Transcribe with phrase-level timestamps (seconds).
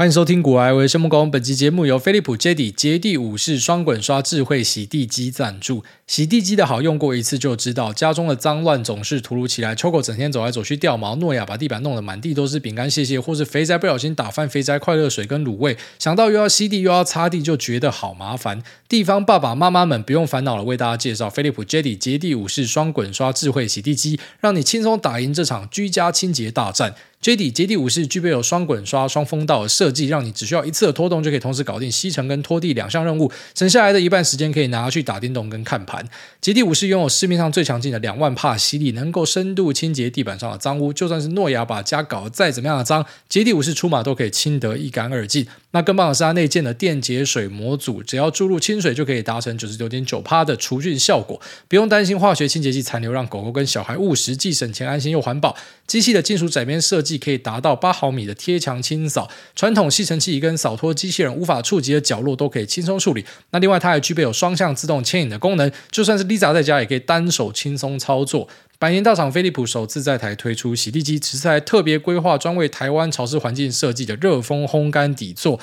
[0.00, 1.30] 欢迎收听股癌，我是生木工。
[1.30, 5.84] 本期节目由飞利浦 JD 洁地武士双滚刷智慧洗地机赞助。
[6.06, 9.74] 洗地机的好用过一次就知道，家中的脏乱总是突如其来。
[9.74, 18.62] 秋狗整天走来走去掉毛，诺亚把地板弄得满地都是饼干屑屑，或是肥宅不小心打翻肥宅快乐水跟卤味，想到又要吸地又要擦地，就觉得好麻烦。
[18.88, 26.94] 地方爸爸妈妈们不用烦恼了，为大家介绍飞利浦 JD 洁地武士双滚刷智慧洗地机，让你轻松打赢这场居家清洁大战。
[27.22, 36.02] JD 洁地武士具备有双滚刷、双风道的设计，让你只需要一次的拖动就可以同时搞定吸尘跟拖地两项任务，省下来的一半时间可以拿去打电动跟看盘。
[36.40, 45.46] 杰地武士拥有市面上最强劲的两万帕吸力，能够深度清洁地板上的脏污，就算是诺亚把家搞得再怎么样的脏，杰地武士出马都可以清得一干二净。
[45.72, 55.56] 那更棒的是它内建的电解水模组，只要注入清水就可以达成九十九点九趴的除菌效果，不用担心化学清洁剂残留让狗狗跟小孩误食，既省钱安心又环保。
[55.86, 63.24] 机器的金属窄边设计可以达到八毫米的贴墙清扫，传统吸尘器跟扫拖机器人无法触及的角落都可以轻松处理。
[63.50, 68.48] 那另外它还具备有双向自动牵引的功能，就算是 Lisa 在家也可以单手轻松操作。
[68.80, 75.60] 百年大厂飞利浦首次在台推出洗地机，此次还特别规划专为台湾潮湿环境设计的热风烘干底座。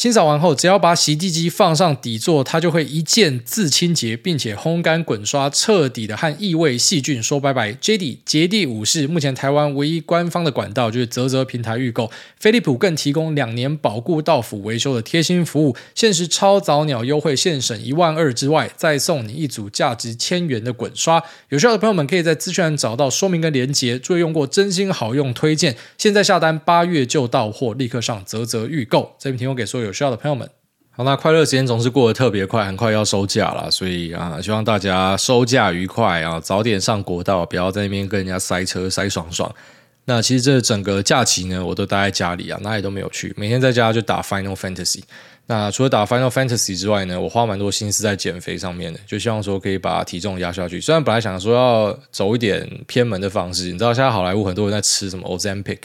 [0.00, 7.74] 清扫完后，只要把洗地机放上底座，它就会一键自清洁，并且烘干滚刷，彻底的和异味细菌说拜拜。
[7.74, 21.22] JD 洁地武士目前台湾唯一官方的管道就是啧啧平台预购，飞利浦更提供两年保固到府维修的贴心服务，限时超早鸟优惠，现省一万二之外，再送你一组价值千元的滚刷。
[21.50, 25.76] 有需要的朋友们可以在资讯栏找到说明跟连结，注意用过真心好用，推荐。
[25.98, 29.14] 现在下单八月就到货，立刻上啧啧预购。
[29.18, 29.89] 这边提供给所有。
[29.90, 30.48] 有需要的朋友们，
[30.92, 39.52] 好，那快乐时间总是过得特别快，很快要收假了，所以啊，希望大家收假愉快啊，早点上国道，不要在那边跟人家塞车塞爽爽。
[40.04, 45.02] 那其实这整个假期呢，我都待在家里啊，哪里都没有去，每天在家就打 Final Fantasy。
[45.46, 50.80] 那除了打 Final Fantasy 之外呢，我花蛮多心思在减肥上面的，就希望说可以把体重压下去。
[50.80, 55.78] 虽然本来想说要走一点偏门的方式，你知道现在好莱坞很多人在吃什么 Ozempic，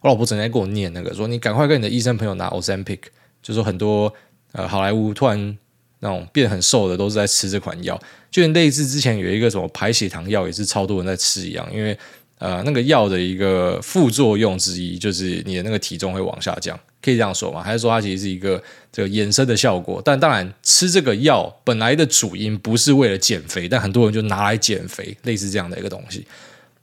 [0.00, 2.98] 我老婆整天跟我念那个，说你赶快跟你的医生朋友拿 Ozempic。
[3.42, 4.12] 就是说很多
[4.52, 5.58] 呃好莱坞突然
[6.00, 11.96] 那种变很瘦的都是在吃这款药，就类似之前有一个什么排血糖药也是超多人在吃一样，因为
[12.38, 17.62] 呃那个药的一个副作用之一就是你的那个体重会往下降，可以这样说吗？
[17.62, 18.60] 还是说它其实是一个
[18.90, 20.02] 这个衍生的效果？
[20.04, 26.26] 但当然吃这个药本来的主因不是为了减肥，但很多人就拿来减肥，类似这样的一个东西。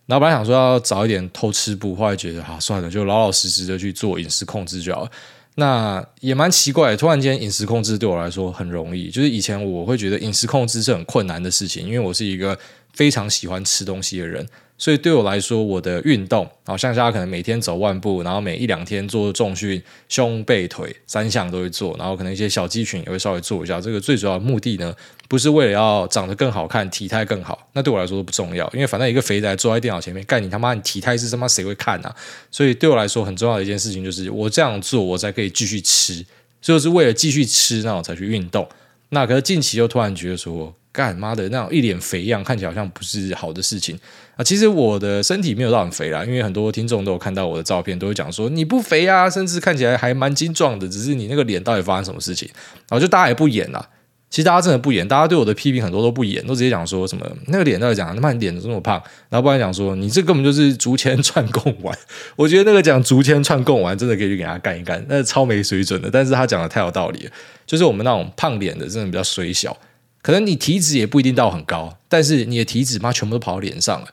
[0.05, 5.11] 然后本来想说要早一点偷吃不，后来觉得啊算了，就老老实实的去做饮食控制就好了。
[5.59, 9.11] 那也蛮奇怪，突然间饮食控制对我来说很容易。
[9.11, 12.57] 就是以前我会觉得饮食控制是很困难的事情，因为我是一个
[12.93, 14.47] 非常喜欢吃东西的人。
[14.79, 23.81] 所以对我来说，我的运动，好像大家可能每天走万步，然后每一两天做重训，胸背腿三项都会做，然后可能一些小肌群也会稍微做一下。
[23.81, 24.95] 这个最主要的目的呢，
[25.27, 32.15] 不是为了要长得更好看，体态更好，那对我来说都不重要，因为反正一个肥宅坐在电脑前面，干你他妈，你体态是他妈谁会看啊？
[32.49, 36.25] 所以对我来说很重要的一件事情就是，我这样做，我才可以继续吃，
[36.61, 38.65] 就是为了继续吃，那我才去运动。
[39.09, 43.97] 那可是近期又突然觉得说，干妈的那种一脸肥样，看起来好像不是好的事情
[44.35, 44.43] 啊。
[44.43, 52.49] 其实我的身体没有到很肥啦，因为很多听众都有看到我的照片，都会讲说你不肥啊，甚至看起来还蛮精壮的，只是你那个脸到底发生什么事情？
[52.89, 53.87] 然后就大家也不演啦。
[54.29, 59.01] 其实大家真的不演，大家对我的批评很多都不演，都直接讲说什么那个脸到底讲他妈你脸这么胖？
[59.29, 61.97] 然后不然讲说你这根本就是竹签串贡丸。
[62.35, 66.11] 我觉得那个讲竹签串贡丸真的可以去给他干一干，那是超没水准的。
[66.11, 67.31] 但是他讲的太有道理了，
[67.65, 69.75] 就是我们那种胖脸的真的比较衰小。
[70.21, 74.07] 可能你体脂也不一定到很高，但是你的体脂嘛，全部都跑到脸上了。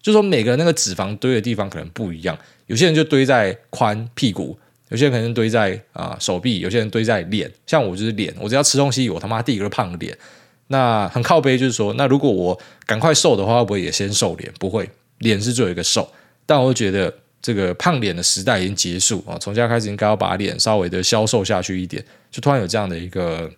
[0.00, 2.36] 就说每个人那个脂肪堆的地方可能不一样，
[2.66, 4.58] 有些人就堆在髋屁股，
[4.88, 7.48] 有些人可能堆在啊、手臂，有些人堆在脸。
[7.68, 10.18] 像我就是脸，我只要吃东西，我他妈第一个胖脸。
[10.66, 14.52] 那很靠背，就是说，那如果我赶快瘦的话，会不会也先瘦脸？
[14.58, 16.12] 不会，脸是最后一个瘦。
[16.44, 22.04] 但我觉得这个胖脸的时代已经结束啊，从现在开始应该要把脸稍微的消瘦下去一点。
[22.30, 23.48] 就突然有这样的一个。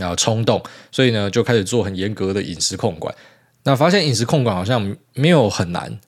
[0.00, 0.60] 然后冲动，
[0.90, 3.14] 所以呢就开始做很严格的饮食控管。
[3.62, 6.00] 那发现饮食控管好像没有很难，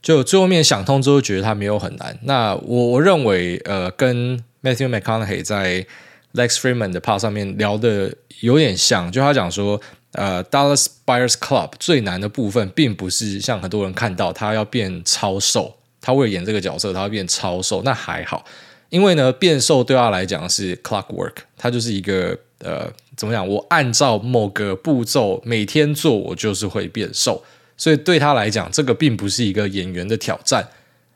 [0.00, 2.16] 就最后面想通之后觉得它没有很难。
[2.22, 5.84] 那我我认为呃跟 Matthew McConaughey 在
[6.34, 9.80] Lex Fridman 的 part 上面聊的有点像，就他讲说
[10.12, 18.44] 呃 Dallas Buyers Club 最难的部分并不是像很多人看到他要变超瘦，他为了演这个角色他要变超瘦，那还好，
[18.90, 22.38] 因为呢变瘦对他来讲是 clockwork，他就是一个。
[22.60, 23.46] 呃，怎么讲？
[23.46, 27.42] 我按照某个步骤每天做，我就是会变瘦。
[27.76, 30.66] 所以对他来讲，这个并不是一个演员的挑战。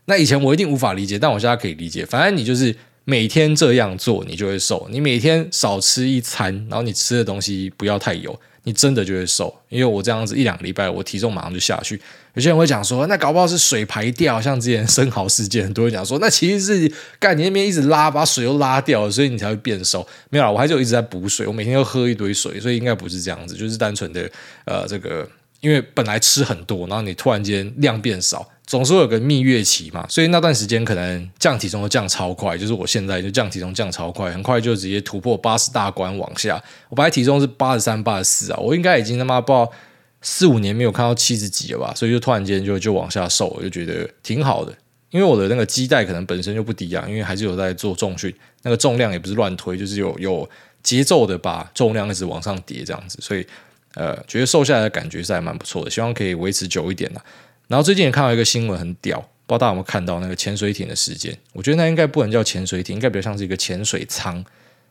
[0.07, 2.05] 那以前我一定无法理解，但我现在可以理解。
[2.07, 2.75] 反正你就是
[3.05, 4.87] 每天这样做，你就会瘦。
[4.91, 9.55] 你每天少吃一餐，然后你吃的东西不要太油，你真的就会瘦。
[9.69, 12.01] 因为我这样子一两个礼拜，我体重马上就下去。
[12.35, 20.07] 有些人会讲说，那搞不好是水排掉，像之前生蚝事件，很多人讲说，那其实是干你那边一直拉，把水又拉掉了，所以你才会变瘦。
[20.31, 24.29] 没有，我还就一直在补水，我每天都喝一堆水，所以应该不是这样子，就是单纯的
[24.65, 25.29] 呃这个。
[25.65, 36.63] 因为本来吃很多，然后你突然间量变少，总是会有个蜜月期嘛，所以那段时间可能降体重都降超快，就是我现在就降体重降超快，很快就直接突破八十大关往下。
[36.91, 39.73] 我本来体重是八十三、八十四啊，我应该已经他妈不知道
[40.21, 44.75] 四五年没有看到七十几了吧，所以就突然间就就往下瘦，我就觉得挺好的。
[45.09, 48.35] 因为我的那个基带可能本身就不低啊，因为还是有在做重训，
[48.65, 50.47] 那个重量也不是乱推，就是有有
[50.83, 53.47] 节奏的把重量一直往上叠这样子，所以。
[53.95, 57.23] 呃，觉得瘦下来的感觉是还蛮不错的，希望可以维持久一点啦。
[57.69, 61.37] 然后最近也看到一个新闻，很屌，不知道大家有没有看到那个潜水艇的事件？
[61.53, 64.45] 我觉得那应该不能叫潜水艇，应该比较像是一个潜水舱。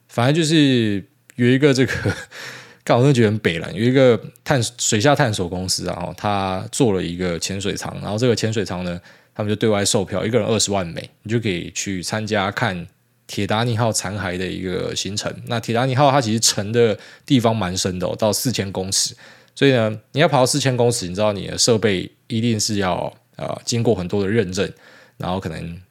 [0.07, 1.03] 反正就是
[1.35, 1.94] 有一个这个，
[2.83, 9.00] 刚好就觉得很北烂，有一个探水下探索公司，然后他做了一个潜水舱，然后这个潜水舱呢，
[9.35, 12.88] 他们就对外售票，一个人二十万美，你就可以去参加看。
[13.25, 19.16] 铁达尼号残骸的一个行程，那铁达尼号它其实沉的地方蛮深的，到四千公尺，
[19.56, 24.70] 所以呢，你要跑到四千公尺，你知道你的设备一定是要呃经过很多的认证，
[25.18, 25.81] 然后可能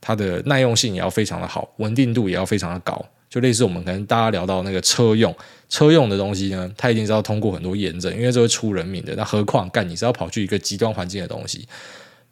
[0.00, 5.34] 它的耐用性也要非常的好，稳定度也要非常的高，就类似我们可能大家聊到那个车用
[5.68, 9.14] 车用的东西呢，它一定是要通过很多验证，因为这会出人命的。
[9.14, 11.68] 那何况干你是要跑去一个极端环境的东西，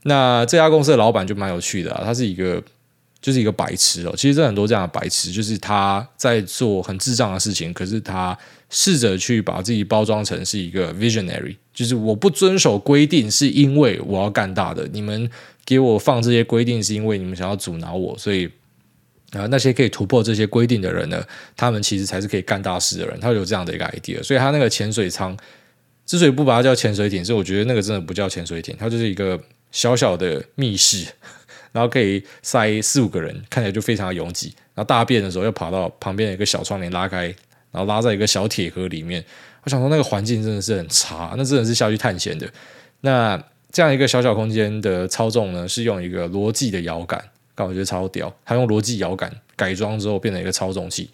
[0.02, 2.60] 那这家公司的老板就蛮有趣的啊，他是一个。
[3.20, 8.36] 就是一个白痴哦，其实这很多这样的白痴，就是他在做很智障的事情，可是他
[8.70, 15.28] 试着去把自己包装成是一个 visionary，就是我不遵守规定是因为我要干大的，你们
[15.64, 18.48] 给我放这些规定是因为你们想要阻挠我，所以
[19.32, 21.22] 啊、那些可以突破这些规定的人呢，
[21.54, 25.36] 他们其实才是可以干大事的人，他有这样的一个 idea，所以他那个潜水舱
[26.06, 29.38] 之所以不把它叫潜水艇，是我觉得那个真的不叫潜水艇，它就是一个
[29.70, 31.06] 小小的密室。
[31.72, 34.54] 然后可以塞四五个人，看起来就非常的拥挤。
[34.74, 37.24] 然后大便的时候要跑到旁边的一个小窗帘拉开，
[37.70, 39.24] 然后拉在一个小铁盒里面。
[39.64, 42.48] 我想说那个环境真的是很差，那真的是下去探险的。
[43.02, 47.22] 那这样一个小小空间的操纵呢，是用一个罗技的摇杆，
[47.54, 48.34] 但我觉得超屌。
[48.44, 51.10] 他用罗技摇杆改装之后变成一个操纵器。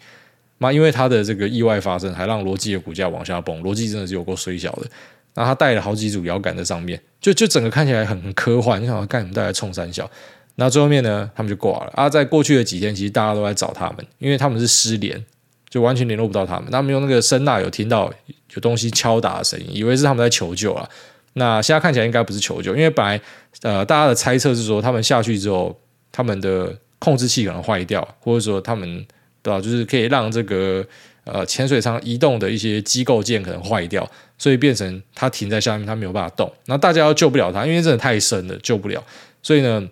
[0.59, 3.61] 那因为他的这个意外发生，还让罗技的股价往下崩。
[3.61, 4.87] 罗技真的是有够衰小的。
[5.33, 8.81] 然后他带了好几组摇杆在上面，就就整个看起来很很科幻。
[8.81, 9.33] 你想要干什么？
[9.33, 10.09] 带来冲三小。
[10.57, 12.09] 那最后面呢，他们就挂了啊！
[12.09, 15.21] 在过去的几天，其实大家都在找他们，因为他们是失联，
[15.69, 16.71] 就完全联络不到他们。
[16.71, 18.09] 他们用那个声呐有听到
[18.53, 20.87] 有东西敲打的声音，以为是他们在求救啊。
[21.33, 23.19] 那现在看起来应该不是求救，因为本来
[23.63, 25.77] 呃大家的猜测是说，他们下去之后，
[26.09, 29.05] 他们的控制器可能坏掉，或者说他们
[29.41, 30.85] 对吧，就是可以让这个
[31.25, 36.49] 呃潜水舱移动的一些机构件可能坏掉，所以变成它停在下面，它没有办法动。
[36.67, 39.03] 那大家又救不了它，因为真的太深了，救不了。
[39.43, 39.85] 所以呢。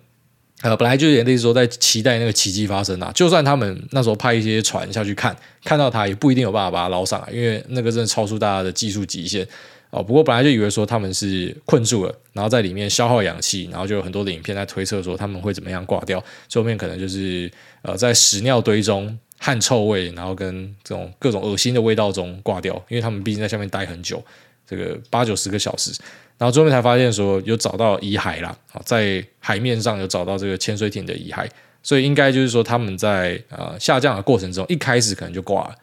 [0.64, 3.12] 呃，本来就有点类似说在期待那个奇迹发生啊。
[3.14, 9.46] 就算他们那时候派一些船下去看，看到他也不一定有办法把他捞上来，因为那个真的超出大家的技术极限
[9.90, 10.02] 哦。
[10.02, 16.24] 不过本来就以为说他们是困住了，然后在里面消耗氧气，然后就有很多的影片在推测说他们会怎么样挂掉。
[16.48, 17.50] 最后面可能就是
[17.82, 24.24] 呃在屎尿堆中汗臭味，然后跟这种各种恶心的味道中挂掉，因为他们毕竟在下面待很久，
[24.66, 25.92] 这个八九十个小时。
[26.36, 31.48] 然后最后面才发现说有找到遗骸啦，在海面上有找到这个潜水艇的遗骸，
[31.82, 35.74] 所以应该就是说他们在呃下降的过程中，一开始可能就挂了，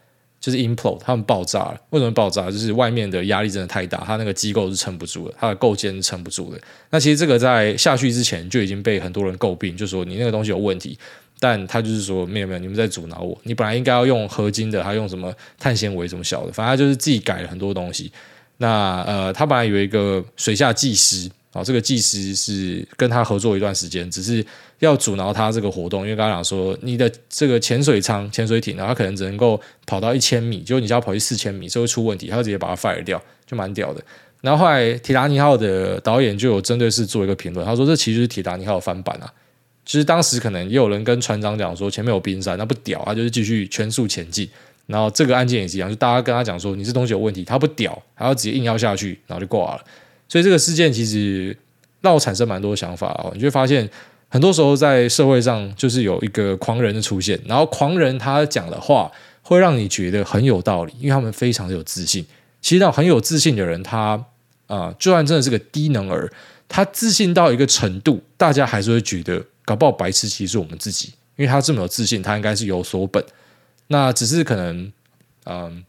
[0.41, 1.79] 就是 implode，他们爆炸了。
[1.91, 2.51] 为什么爆炸？
[2.51, 6.59] 就是外面的压力真的太大，它那个机构是撑不住的，它的构件是撑不住的。
[6.89, 10.97] 那其实这个在下去之前就已经被很多人诟病，就说你那个东西有问题，
[11.39, 18.11] 但他就是说没有没有，你们在阻挠我，你本来应该要用合金的，还用什么碳纤维什么小的，反正就是自己改了很多东西。
[18.61, 24.45] 那呃，他本来有一个水下技师啊、哦，这个技师是跟他合作一段时间，只是
[24.77, 34.03] 要阻挠他这个活动，因为刚刚讲说你的这个潜水舱、潜水艇，然后他可能只能够跑到一千米，结果你只要跑去四千米，就会出问题，他就直接把它 fire 掉，就蛮屌的。
[34.41, 39.33] 然后后来铁达尼号的导演就有针对是做一个评论，他说这其实是铁达尼号翻版啊。
[39.83, 44.47] 其实当时可能也有人跟船长讲说前面有冰山，那不屌，他就是继续全速前进。
[44.91, 49.81] 然后这个案件也是一样，就大家跟他讲说你这东西有问题，他不屌，还要直接硬要下去，然后就挂了。
[50.27, 51.57] 所以这个事件其实
[52.01, 53.31] 让我产生蛮多想法哦。
[53.33, 53.89] 你就会发现，
[54.27, 62.25] 很多时候在社会上就是有一个狂人的出现，然后狂人他讲的话会让你觉得很有道理，因为他们非常的有自信。
[62.61, 64.23] 其实那很有自信的人，他
[64.67, 66.31] 啊、就算真的是个低能儿，
[66.69, 71.13] 他自信到一个程度，大家还是会觉得搞不好白痴其实是我们自己。
[71.35, 73.21] 因为他这么有自信，他应该是有所本。
[73.91, 74.91] 那只是可能，
[75.45, 75.83] 嗯，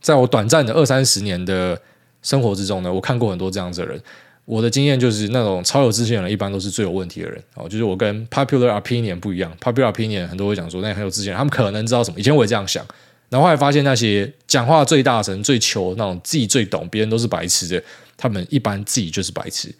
[0.00, 1.80] 在我短暂的二三十年的
[2.20, 4.02] 生活之中呢，我看过很多这样子的人。
[4.44, 7.38] 我的经验就是，那种超有自信的人，一般都是最有问题的人。
[7.54, 12.18] 哦，就是我跟 popular opinion 不一样，popular opinion 很多会讲说，那很有自信，他们可能知道什么。
[12.18, 12.82] 以前我也这样想，
[13.28, 17.82] 然后后来发现那些讲话最大声、最求那种，自己最懂，别人都是白痴的，
[18.16, 19.72] 他们一般自己就是白痴。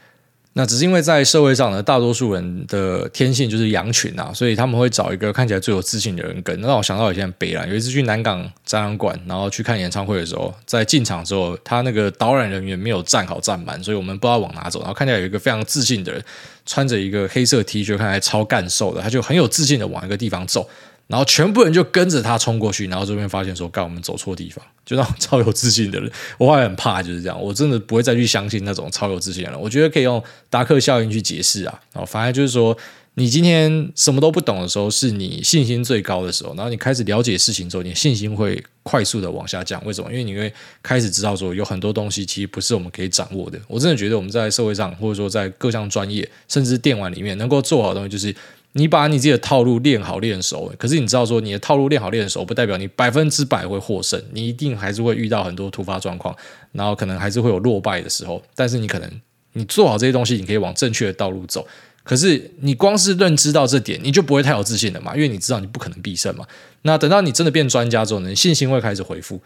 [0.59, 6.61] 那只是因为在社会上呢，大多数人的天性就是羊群啊，所以他们会找一个看起来最有自信的人跟。
[6.61, 14.81] 那让我想到以前北兰有一次去南港展览馆，然后去看演唱会的时候，在进场之后，他那个导览人员没有站好站满，所以我们不知道往哪走。
[14.81, 16.21] 然后看起来有一个非常自信的人，
[16.67, 20.69] 穿着一个黑色 T 恤，看起来超干瘦的，他就很有自信的往一个地方走。
[21.09, 27.43] 然后全部人就跟着他冲过去，然后这边发现说：“干，我们走错地方。”就那种超有自信的人，我还很怕，就是这样。
[27.43, 29.59] 我真的不会再去相信那种超有自信的人。
[29.59, 31.81] 我觉得可以用达克效应去解释啊。
[31.93, 32.77] 然后反而就是说，
[33.15, 36.55] 你今天什么都不懂的时候，是你信心最高的时候。
[36.55, 39.83] 然后你开始了解事情之后，你信心会快速的往下降。
[39.87, 40.11] 为什么？
[40.11, 43.59] 因为你会开始知道说，有很多东西其实不是我们可以掌握的。
[43.67, 48.35] 我真的觉得我们在社会上，或者说在各项专业，甚至电玩里面，能够做好的东西就是。
[48.79, 56.35] 你把你自己的套路练好练熟，可是你知道说你的套路练好练熟，不代表你百分之百会获胜，你一定还是会遇到很多突发状况，
[56.71, 58.41] 然后可能还是会有落败的时候。
[58.55, 59.11] 但是你可能
[59.55, 61.67] 你做好这些东西，你可以往正确的道路走。
[62.05, 66.47] 可是你光是认知到这点，你就不会太有自信了嘛，因为你知道你不可能必胜嘛。
[66.83, 69.41] 那等到你真的变专家之后呢，你信心会开始恢复。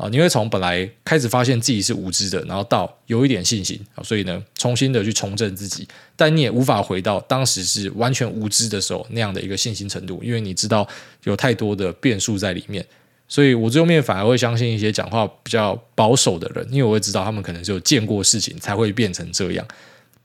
[0.00, 10.88] 啊，你会从本来开始发现自己是无知的，然后到有一点信心啊，所以呢，重新的去重振自己，但你也无法回到当时是完全无知的时候那样的一个信心程度，因为你知道
[11.24, 12.82] 有太多的变数在里面，
[13.28, 19.66] 所以我最后面反而会相信一些讲话比较保守的人，因为我会知道他们可能是有见过事情才会变成这样，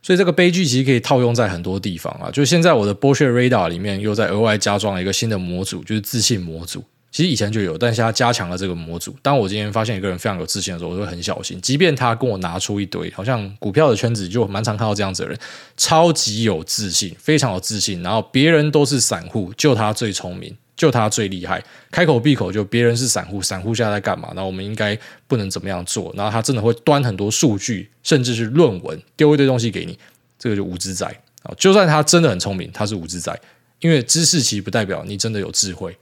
[0.02, 6.82] 所以这个悲剧其实可以套用在很多地方啊，就现在我的 Bullshit Radar 里面又在额外加装了一个新的模组，就是自信模组。
[7.16, 9.16] 其实以前就有，但是他加强了这个模组。
[9.22, 11.58] 当我今天发现一个人非常有自信的时候，我会很小心。
[11.62, 15.40] 即便他跟我拿出一堆，好像股票的圈子就蛮常看到这样子的人，
[15.78, 18.04] 超级有自信，非常有自信。
[18.04, 24.34] 然后别人都是散户，就他最聪明，就他最厉害，开口闭口就别人是散户，散户现在在干嘛？
[24.36, 26.14] 那我们应该不能怎么样做？
[26.18, 29.98] 然后他真的会端很多数据，甚至是论文，丢一堆东西给你，
[30.38, 31.06] 这个就无知仔
[31.44, 31.56] 啊！
[31.58, 33.34] 就算他真的很聪明，他是无知仔，
[33.80, 35.98] 因为知识其实不代表你真的有智慧。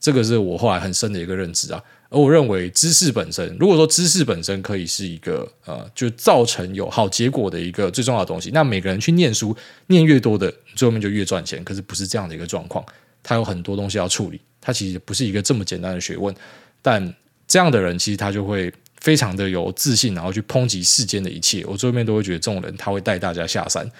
[0.00, 9.56] 这个是我后来很深的一个认知啊，而我认为知识本身，如果说知识本身可以是一个呃，就造成有好结果的一个最重要的东西，那每个人去念书，
[9.88, 11.62] 念越多的，最后面就越赚钱。
[11.64, 12.84] 可是不是这样的一个状况，
[13.22, 16.32] 他有很多东西要处理，他其实不是一个这么简单的学问。
[16.80, 17.12] 但
[17.48, 21.64] 这样的人其实他就会非常的有自信，然后去抨击世间的一切。
[21.66, 23.90] 我最后面都会觉得这种人他会带大家下山，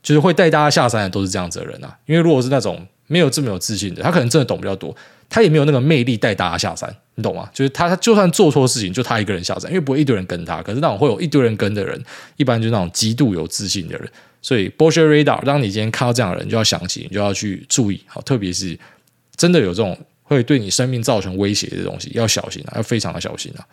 [0.00, 1.98] 就是会带大家下山的都是这样子的人啊。
[2.06, 4.94] 因为如果是那种没有这么有自信的，他可能真的懂比较多。
[5.30, 7.48] 他也没有那个魅力带大家下山，你懂吗？
[7.54, 10.60] 就是他，他就算做错事情，就他一个人下山，因为不会一堆人跟他。
[10.60, 11.98] 可是那种会有一堆人跟的人，
[12.36, 14.10] 一般就是那种极度有自信的人。
[14.42, 18.76] 所以 b o s h e Radar，当你今天看到这样的人，就要想起，你就要去注意，好，特别是
[19.36, 23.64] 真的有这种会对你生命造成威胁的东西，要小心啊，要非常的小心啊。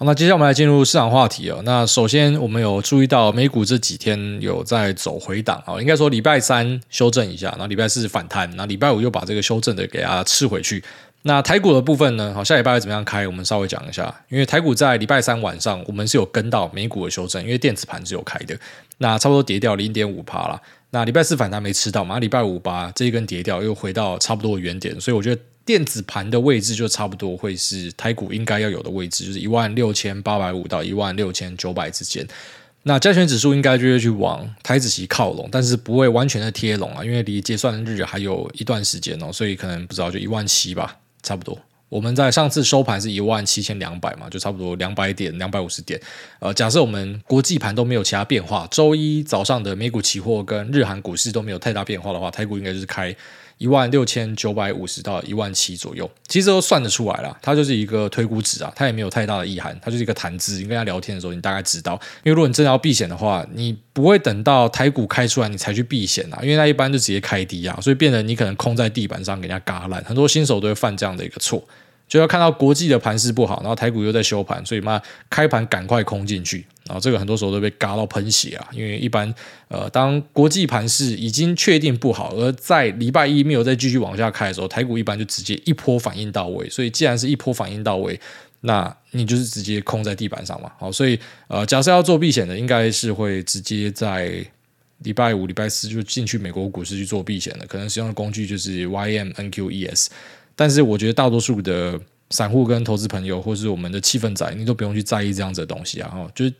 [0.00, 1.58] 好，那接下来我们来进入市场话题啊。
[1.64, 10.80] 那首先，我们有注意到美股这几天有在走回档啊，应该说礼拜三修正一下，然后礼拜四反弹，然后礼拜五又把这个修正的给它吃回去。
[11.22, 12.32] 那台股的部分呢？
[12.32, 13.26] 好，下礼拜会怎么样开？
[13.26, 14.14] 我们稍微讲一下。
[14.28, 18.56] 因为台股在礼拜三晚上，我们是有跟到美股的修正，因为电子盘是有开的，
[18.98, 20.62] 那差不多跌掉零点五趴了。
[20.90, 22.20] 那礼拜四反弹没吃到嘛？
[22.20, 25.42] 礼拜五把这一根跌掉，又回到差不多的原点，所以我觉得。
[25.68, 32.26] 电子盘的位置就差不多会是台股应该要有的位置，就是一万六千八百五到一万六千九百之间。
[32.84, 41.60] 那加权指数应该就会去往台子期靠拢，但是不会完全的贴拢啊，因为离结算日还有一段时间哦，所以可能不知道就一万七吧，差不多。
[41.90, 46.00] 我们在上次收盘是一万七千两百嘛，就差不多两百点、两百五十点。
[46.38, 53.14] 呃，假设我们国际盘都没有其他变化，周一早上的美股期货跟日韩股市都没有太大变化的话，台股应该就是开。
[53.58, 57.36] 一万六千九百五十到一万七左右，其实都算得出来了。
[57.42, 60.58] 它就是一个推估值啊，它也没有太大的意涵，它就是一个谈资。
[60.58, 61.94] 你跟他聊天的时候，你大概知道。
[62.22, 70.02] 因为如果你真的要避险的话，你不会等到台股开出来你才去避险啊，因为它一般就直接开低啊，所以变得你可能空在地板上给人家嘎烂。
[70.04, 71.62] 很多新手都会犯这样的一个错。
[72.08, 74.98] 就要看到国际的盘势不好，然后台股又在休盘，所以嘛，
[75.28, 78.66] 开盘赶快空进去，然后这个很多时候都被嘎到喷血啊！
[78.72, 79.32] 因为一般
[79.68, 86.68] 呃，当国际盘势已经确定不好，而在礼拜一没有再继续往下开的时候，台股一般就直接一波反应到位。
[86.70, 88.18] 所以既然是一波反应到位，
[88.62, 90.72] 那你就是直接空在地板上嘛。
[90.78, 91.16] 好，所以
[91.46, 94.44] 呃，假设要做避险的，应该是会直接在
[95.04, 100.06] 礼拜五、礼拜四就进去美国股市去做避险的，可能使用的工具就是 YMNQES。
[100.56, 106.08] 但是我觉得大多数的散户跟投资朋友，或是我们的气氛仔，你都不用去在意这样子的东西啊。
[106.10, 106.52] 哈，就是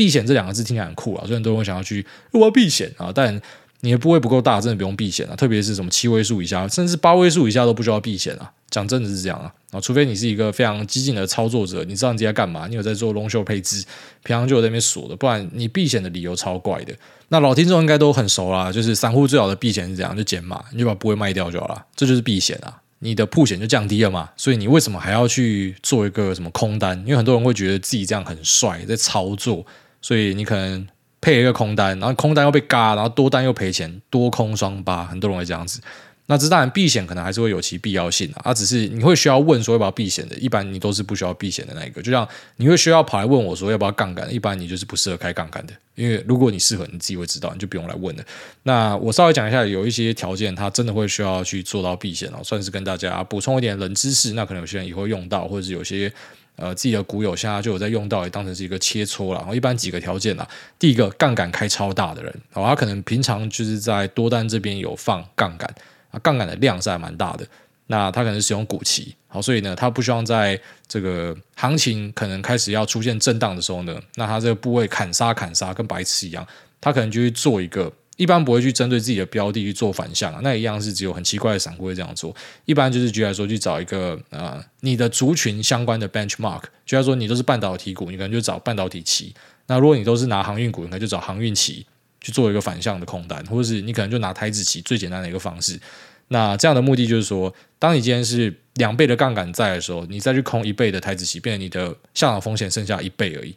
[0.00, 3.38] 避险这两个字听起来很酷啊，所以很多人会想要去我要避险啊，但。
[3.82, 5.34] 你的部位不够大，真的不用避险啊！
[5.34, 8.52] 特别是什么七位数以下，甚至八位数以下都不需要避险啊！
[8.68, 9.50] 讲真的是这样啊！
[9.70, 13.82] 啊，除非你是一个非常激进的操作者，你知道你在干嘛，你有在做 long short 配置，
[14.22, 16.94] 平常就有在那边锁的，不然你避险的理由超怪的。
[17.28, 22.76] 那老听众应该都很熟啦，就是散户最好的避险是这样，就减码，你就把部位卖掉就好了，这就是避险啊！
[22.98, 26.98] 你的铺险就降低了嘛，所以你为什么还要去做一个什么空单？
[27.06, 29.64] 因为很多人会觉得自己这样很帅，在操作，
[30.00, 30.86] 所以你可能。
[31.22, 35.78] 配一个空单，然后空单又被嘎，然后多单又赔钱，多空双巴，很多人会这样子。
[36.24, 42.00] 那这当然避险可能还是会有其必要性啊，啊，只是你会需要问说要不要避险的，一般你都是不需要避险的那一个。
[42.00, 42.26] 就像
[42.56, 48.24] 你会需要跑来问我说要不要杠杆，一般你就是不适合开杠杆的，因为如果你适合，你自己会知道，你就不用来问了。
[48.62, 54.32] 那我稍微讲一下，有一些条件，它真的会需要去做到避险哦，算是跟大家补充一点冷知识。
[54.32, 56.10] 那可能有些人也会用到，或者是有些。
[56.56, 59.38] 呃，自己的股友现在就有在用到，也当成是一个切磋了。
[59.38, 60.46] 然后一般几个条件啦，
[60.78, 65.72] 第一个杠杆开超大的人，哦，他可能平常就是在多单这边有放杠杆
[66.10, 67.46] 啊，杠杆的量是还蛮大的。
[67.86, 76.46] 那他可能使用股期，好，所以呢，他不希望在这个行情可能开始要出现震荡的时候呢，那他这个部位砍杀砍杀跟白痴一样，
[76.80, 77.92] 他可能就会做一个。
[78.20, 82.36] 一般不会去针对自己的标的去做反向啊，那一样是只有很奇怪的散户会这样做。
[82.66, 89.32] 一般就是举例来说，去找一个、呃，你的族群相关的 benchmark，举例来说你都是半导体股，你可能就找半导体期；
[89.68, 91.86] 那如果你都是拿航运股，你可能就找航运期
[92.20, 95.80] 去做一个反向的空单，或者是你可能就拿台指期最简单的一个方式。
[96.28, 103.56] 那这样的目的就是说，当你今天是两倍的杠杆在的时候，你再去空一倍的台指期，变成你的下档风险剩下一倍而已。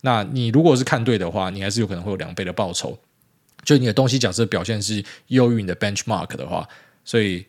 [0.00, 2.98] 那你如果是看对的话，你还是有可能会有两倍的报酬。
[3.64, 6.68] 就你的东西假设表现是优于你的 benchmark 的话，
[7.04, 7.46] 所以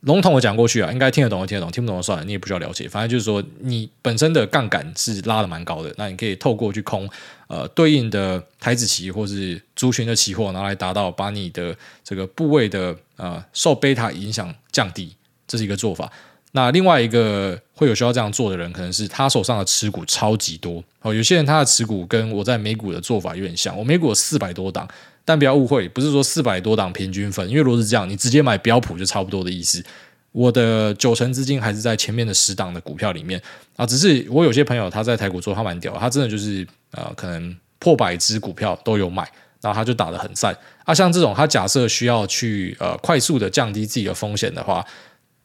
[0.00, 2.88] 笼统的讲过去啊，应该听得懂就听得懂，听不懂就算了，你也不需要了解。
[2.88, 7.10] 反正就是说，你本身的杠杆是拉得蛮高的，那你可以透过去空
[7.48, 15.16] 呃对应的台子期或是族群的期货，拿来达到把你的这个部位的呃受贝塔影响降低，
[15.48, 16.08] 这是一个做法。
[16.52, 21.12] 那另外一个会有需要这样做的人，可能是他手上的持股超级多哦。
[21.12, 24.88] 有些人他的持股跟我在美股的做法有点像，我美股有四百多档。
[25.28, 29.84] 但不要误会，不是说四百多档平均分，因为如果是这样，你直接买标普就差不多的意思。
[30.32, 33.38] 我的九成资金还是在前面的十档的股票里面
[33.76, 39.22] 啊，只是我有些朋友他在台股做，他蛮屌，他真的就是呃，可能破百只股票都有买，
[39.60, 40.94] 然后他就打得很散啊。
[40.94, 44.82] 像这种，他假设需要去呃快速的降低自己的风险的话，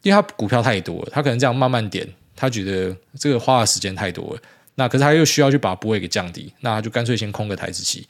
[0.03, 4.41] 因为他股票太多了，他可能这样慢慢点，他觉得这个花的时间太多了，
[4.75, 8.07] 那可是他又需要去把部位给降低，那他就干脆先空个台子期。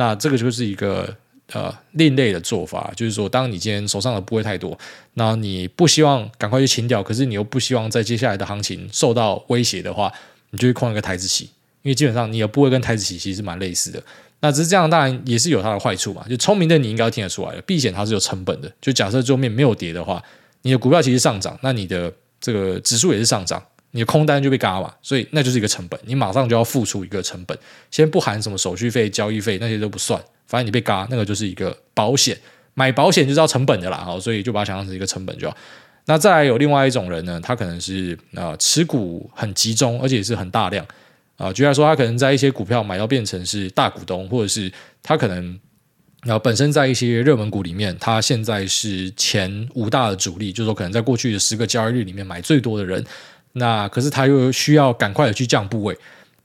[0.00, 1.14] 那这个就是一个
[1.52, 4.76] 呃另类的做法，就是说，当你今天手上的部位太多，
[5.12, 10.10] 那你不希望赶快去清掉，可是你又不希望在接下来的行情受到威胁的话，
[10.52, 11.44] 你就会空一个台指期，
[11.82, 14.02] 因为基本上你的部位跟台指期其实蛮类似的。
[14.40, 16.24] 那只是这样，当然也是有它的坏处嘛。
[16.26, 18.72] 就聪明的你应该听得出来的，避险它是有成本的。
[18.80, 20.22] 就假设桌面没有跌的话，
[20.62, 22.10] 你的股票其实上涨，那你的
[22.40, 23.62] 这个指数也是上涨。
[23.92, 27.58] 你的空单就被嘎嘛，所以那就是一个成本，你马上就要付出一个成本，
[27.90, 32.38] 先不含什么手续费、交易费那些都不算，反正你被嘎，那个就是一个保险，
[32.74, 35.56] 买保险就是要成本的啦，好，所以就把它想象成一个成本就好。
[36.06, 40.86] 那再来有另外一种人呢，他可能是、呃、持股很集中，而且是很大量
[41.36, 44.72] 啊，举例来说，他可能在一些股票买到变成是大股东，或者是
[45.02, 45.58] 他可能
[46.20, 53.04] 啊本身在一些热门股里面，他现在是前五大的主力，就是说可能在过去的十个交易日里面买最多的人。
[53.52, 55.96] 那可是他又需要赶快的去降部位，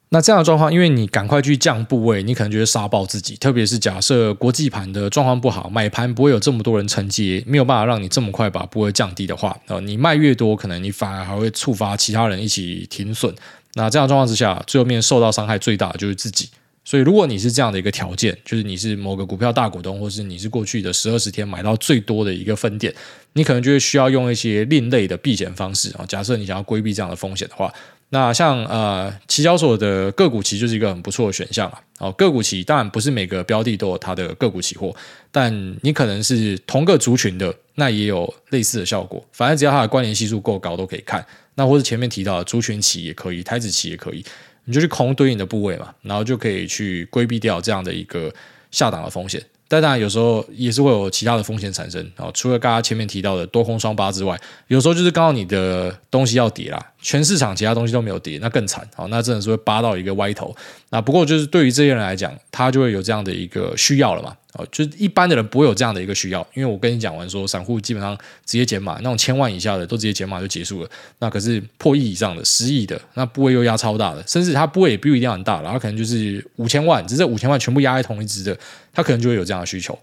[0.10, 3.36] 那这样的状况，因为你赶快去降部位，你可能就会杀爆自己。
[3.36, 13.34] 特别是假设国际盘的状况不好，买盘不会有这么多人承接，没有办法让你这么快把部位降低的话，呃，你卖越多，可能你反而还会触发其他人一起停损。
[13.74, 16.50] 那这样的状况之下，最后面受到伤害最大的就是自己。
[16.88, 22.94] 所以，如果你是这样的一个条件，就是你是某个股票大股东，或是你是过去的十二十天买到最多的一个分点，
[23.34, 26.06] 你可能就会需要用一些另类的避险方式啊。
[26.08, 27.74] 假设你想要规避这样的风险的话，
[28.10, 31.82] 那像呃期交所的个股期就是一个很不错的选项啊。
[31.98, 34.96] 哦，个股期当然不是每个标的都有它的个股期货，
[35.32, 39.26] 但你可能是同个族群的，那也有类似的效果。
[39.32, 41.26] 反正只要它的关联系数够高，都可以看。
[41.56, 44.24] 那或者前面提到的族群期也可以，台子期也可以。
[44.66, 48.34] 你就去空对应的部位嘛，然后就可以去规避掉这样的一个
[48.72, 49.42] 下档的风险。
[49.68, 52.00] 但当然有时候也是会有其他的风险产生。
[52.16, 58.88] 啊除了刚刚前面提到的多空双八之外，有时候就是刚好你的东西要跌啦，全市场其他东西都没有跌，那更惨。
[58.96, 60.56] 啊，那真的是会扒到一个歪头。
[60.92, 64.36] 那不过就是对于这些人来讲，他就会有这样的一个需要了嘛。
[64.58, 70.90] 哦，就一般的人不会有这样的一个需要，因为我跟你讲完说，散户基本上直接减码，那种千万以下的都直接减码就结束了。
[71.20, 78.58] 那可是破亿以上的、十亿的，那部位又压超大的，甚至它部位也不一定很大，然后可能就是五千万，只是五千万全部压在同一只的，
[78.94, 79.98] 它可能就会有这样的需求，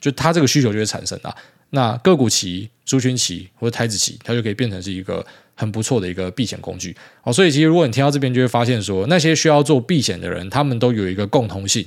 [0.00, 1.34] 就它这个需求就会产生啊。
[1.70, 6.96] 那个股期、族群期或者台子期，它就可以变成是一个很不错的一个避险工具。
[7.22, 11.84] 好，所以其实如果你听到这边，就会发现说，那些需要做避险的人，他们都有一个共同性。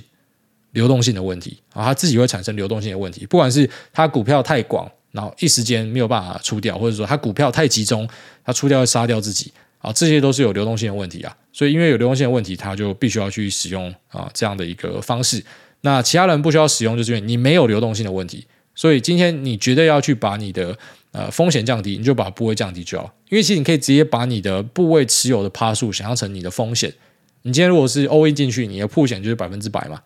[0.71, 3.25] 流动性的问题啊，他自己会产生流动性的问题。
[3.25, 8.07] 不管是他股票太广，然后一时间没有办法出掉，或者说他股票太集中，
[8.43, 11.35] 他出掉会杀掉自己啊，这些都是有流动性的问题啊。
[11.51, 15.43] 所以因为有流动性的问题，他就必须要去使用啊这样的一个方式。
[15.81, 18.45] 那其他人不需要使用，就是因为你没有流动性的问题。
[18.75, 20.77] 所以今天你觉得要去把你的
[21.11, 23.13] 呃风险降低，你就把部位降低就好。
[23.29, 26.93] 因为其实你可以直接把你的部位持有的趴数想象成你的风险。
[27.41, 30.01] 你今天如果是 all in 进去，你的曝险就是百分之百嘛。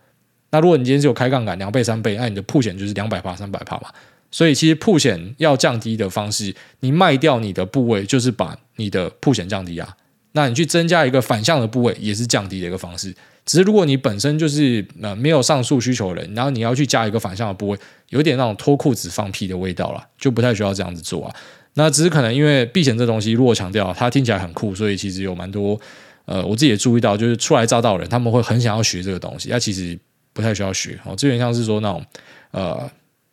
[0.54, 3.90] 那如果你今天是有开杠杆两倍三倍，那你的铺险就是两百帕三百帕嘛。
[4.30, 9.98] 所以其实铺险要降低的方式，你卖掉你的部位，就是把你的铺险降低啊。
[10.34, 13.12] 那你去增加一个反向的部位，也是降低的一个方式。
[13.46, 17.78] 只是如果你本身就是呃没有上述需求的人，然后你要去加一个反向的部位，
[18.10, 21.36] 有点那种脱裤子放屁的味道了，就不太需要这样子做啊。
[21.74, 25.80] 那只是可能因为避险这东西，如果强调它听起来很酷，所以其实有蛮多
[26.26, 29.50] 呃我自己也注意到，就是初来乍到的人，他们会很想要学这个东西。
[29.50, 29.98] 那其实。
[30.34, 32.04] 不太需要学哦，这有点像是说那种
[32.52, 32.90] 呃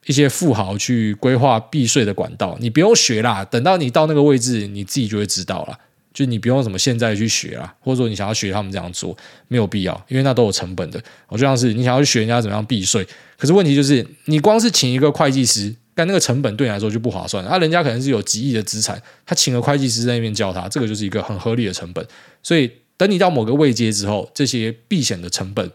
[0.06, 5.78] 一些富豪去规划避税的管道，你不用学啦，等到你到那个位置，你自己就会知道了。
[6.12, 11.00] 就你不用什么现在去学啦，或者说你想要学他们这样做，没有必要，因为那都有成本的。
[11.28, 13.06] 我就像是你想要去学人家怎么样避税，
[13.38, 17.44] 可是问题就是你光是请一个会计师，但那个成本对你来说就不划算。
[17.44, 22.04] 那、啊、人家可能是有几亿的资产，他请个会计师在那边教他，这个就是一个很合理的成本。
[22.42, 25.70] 所以等你到某个位阶之后，这些避险的成本。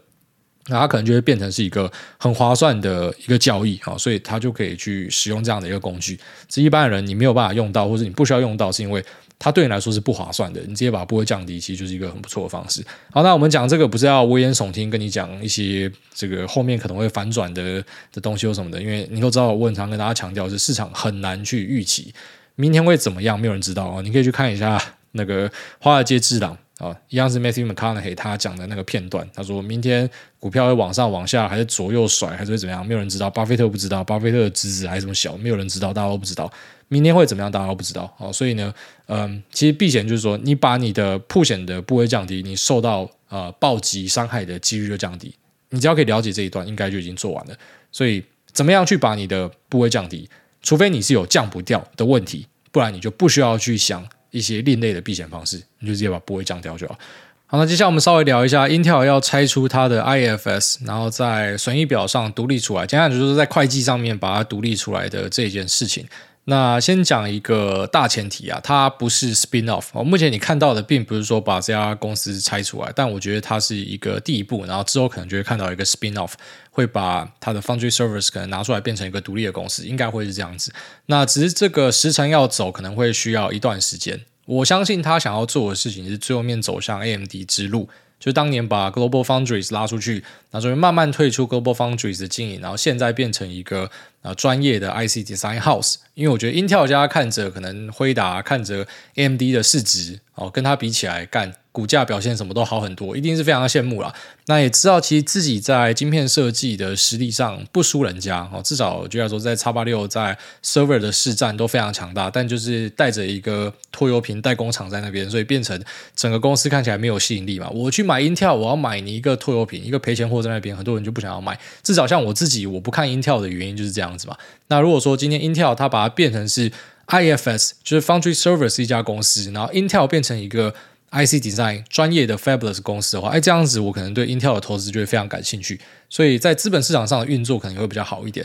[0.68, 6.18] 那它可能就会变成是一个很划算的一个交易啊，所以它就可以去使用这样的一个工具。
[6.48, 9.04] 这一般的人你没有办法用到，或者你不需要用到，是因为
[9.38, 10.60] 它对你来说是不划算的。
[10.62, 12.84] 你直接把它不会降低，其实就是一个很不错的方式。
[13.12, 17.80] 好，那我们讲这个不是要危言耸听，跟你讲一些这个后面可能会反转的
[18.12, 22.12] 的东西或什么的，因为你都知道，我很常跟大家强调是市场很难去预期
[22.56, 24.02] 明天会怎么样，没有人知道啊。
[24.02, 25.48] 你可以去看一下那个
[25.78, 26.54] 《华尔街之狼》。
[26.78, 29.26] 啊，一样是 Matthew McConaughey 他讲的那个片段。
[29.34, 30.08] 他说明天
[30.38, 32.86] 股票会往上、往下，还是左右甩，还是会怎么样？
[32.86, 33.30] 没有人知道。
[33.30, 36.52] 巴菲特不知道，巴菲特的侄子还是这么小，没有人知道，大家都不知道。
[36.88, 37.50] 明天会怎么样？
[37.50, 38.12] 大家都不知道。
[38.18, 38.74] 好，所以呢，
[39.06, 45.34] 嗯，其实避险就是说，你把你的破险的部位降低，你受到呃暴击伤害的几率就降低。
[45.70, 47.54] 你只要可以了解这一段，应该就已经做完了。
[47.90, 50.28] 所以，怎么样去把你的部位降低？
[50.62, 54.06] 除非你是有降不掉的问题，不然你就不需要去想。
[54.36, 56.98] 一些另类的避险方式，你就直接把波位降掉就好。
[57.46, 66.04] 好，那接下来我们稍微聊一下，Intel 要拆出它的 IFS，然后在损益表上独立出来，简单就是在会计上面把它独立出来的这件事情。
[66.48, 69.86] 那先讲一个大前提啊，它不是 spin off。
[69.92, 76.34] 哦，目前你看到的并不是说把这家公司拆出来，但我觉得它是一个第一步，然后之后可能就会看到一个 spin off，
[76.70, 80.72] 会把它的 Foundry service 可能拿出来变成一个独立的公司，应该会是这样子。
[81.06, 84.20] 那只是这个时程要走，可能会需要一段时间。
[84.44, 87.88] 我相信他想要做的事情是最后面走向 AMD 之路。
[88.18, 93.90] 就当年把 Global Foundries 拉出去，然后就慢慢退出 Global Foundries 的经营，然后现在变成一个
[94.26, 95.96] 呃专业的 IC Design House。
[96.14, 98.86] 因为我觉得 Intel 家看着可能辉达看着
[99.16, 101.52] AMD 的市值哦，跟他比起来干。
[101.76, 104.10] 股价表现什么都好很多，一定是非常的羡慕啦。
[104.46, 115.78] 那也知道其实自己在晶片设计的实力上不输人家哦，至少就要说在 X86 在 server 的市占都非常强大，但就是带着一个拖油瓶代工厂在那边，所以变成
[116.14, 117.68] 整个公司看起来没有吸引力嘛。
[117.68, 121.60] 我去买 Intel，我要买你一个拖油瓶，一个赔钱货在那边，很多人就不想要买。
[121.82, 124.36] 至少像我自己，我不看 Intel 的原因就是这样子嘛。
[124.68, 126.70] 那如果说今天 Intel 它把它变成是
[127.08, 130.74] IFS，就是 Foundry Server 是一家公司，然后 Intel 变成一个。
[131.08, 138.44] IC Design 专业的 Fabulous 公司的话，哎，这样子我可能对 Intel 的投资就会非常感兴趣，所以在资本市场上的运作可能会比较好一点。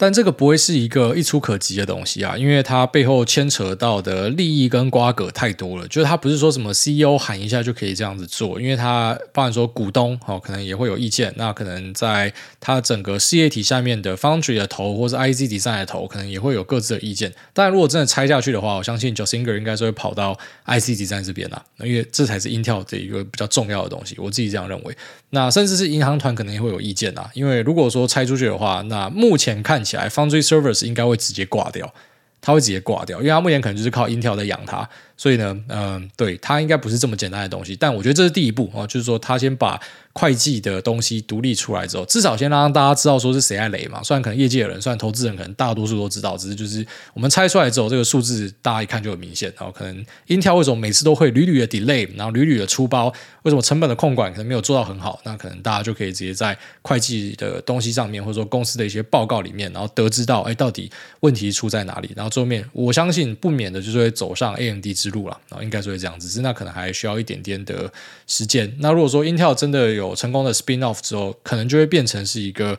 [0.00, 5.88] 但这个不会是一个一触可及的东西啊，因为它背后牵扯到的利益跟瓜葛太多了。
[5.88, 11.34] 就是它不是说什么 CEO 喊一下就可以这样子做，因为它包含说股东哦，可能也会有意见。
[11.36, 17.34] 那可能在它整个事业体下面的 Foundry 的头，或是 IC Design 的头，可能也会有各自的意见。
[17.52, 20.32] 但如果真的拆下去的话，我相信 Joh Singer 应该是会跑到
[20.66, 24.14] IC Design 这边啦，因为这才是 Intel 的一个比较重要的东西。
[24.18, 24.96] 我自己这样认为。
[25.30, 31.92] 那甚至是银行团可能也会有意见啊，因为如果说拆出去的话，那目前看起来 Foundry Service 应该会直接挂掉，
[32.40, 37.76] 它会直接挂掉，因为它目前可能就是靠 Intel 在养它，所以呢，嗯、对，它应该不是这么简单的东西。
[37.76, 39.78] 但我觉得这是第一步啊，就是说他先把
[40.14, 44.00] 会计的东西独立出来之后，至少先让大家知道说是谁在雷嘛。
[44.02, 49.52] 虽然可能业界的人，虽然投资人可能大多数都知道，只是就是我们猜出来之后，这个数字大家一看就很明显。
[49.58, 55.20] 然后可能 Intel 为什么每次都会屡屡的 delay，然后屡屡的出包，为什么成本的控管可能没有做到很好？
[55.24, 62.12] 那可能大家就可以直接在会计的东西上面，或者说公司的一些报告里面，然后得知到，哎，到底问题出在哪里？
[62.14, 65.38] 然后最后面，我相信不免的就是会走上 AMD 之路了。
[65.48, 67.90] 然后应该是这样子，只是那可能还需要一点点的
[68.26, 68.72] 时间。
[68.80, 72.78] 那如果说 Intel 真的有成功的 spin off 之后，可能就会变成是一个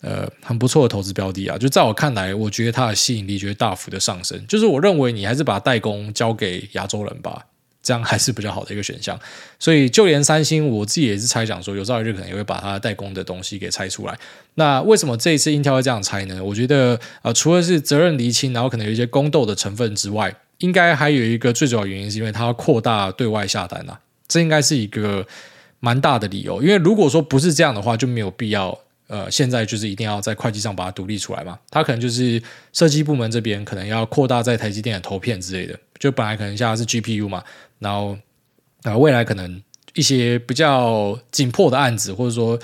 [0.00, 1.58] 呃很不错的投资标的啊。
[1.58, 4.44] 就在我看来，我觉得它的吸引力就会大幅的上升。
[4.46, 7.46] 就是我认为你还是把代工交给亚洲人吧，
[7.82, 9.18] 这样还是比较好的一个选项。
[9.58, 14.18] 所以就连三星，我自己也是猜想说，有朝一日可能也会把它代工的东西给拆出来。
[14.54, 16.42] 那为什么这一次 Intel 会这样拆呢？
[16.42, 24.00] 我觉得呃，除了是责任厘清，然后可能有一些宫斗的成分之外，应该还有一个最主要原因，是因为它要扩大对外下单啊。
[24.28, 25.26] 这应该是一个。
[25.78, 28.76] 蛮大的理由，因为如果说不是这样的话，就没有必要。
[29.08, 31.56] 呃，现在就是一定要在会计上把它独立出来嘛。
[31.70, 32.42] 它可能就是
[32.72, 35.78] 设计部门这边可能要扩大在台积电的投片之类的。
[35.98, 37.44] 就本来可能现在是 GPU 嘛，
[37.78, 38.16] 然后
[38.84, 42.58] 呃未来可能一些比较紧迫的案子，或者说。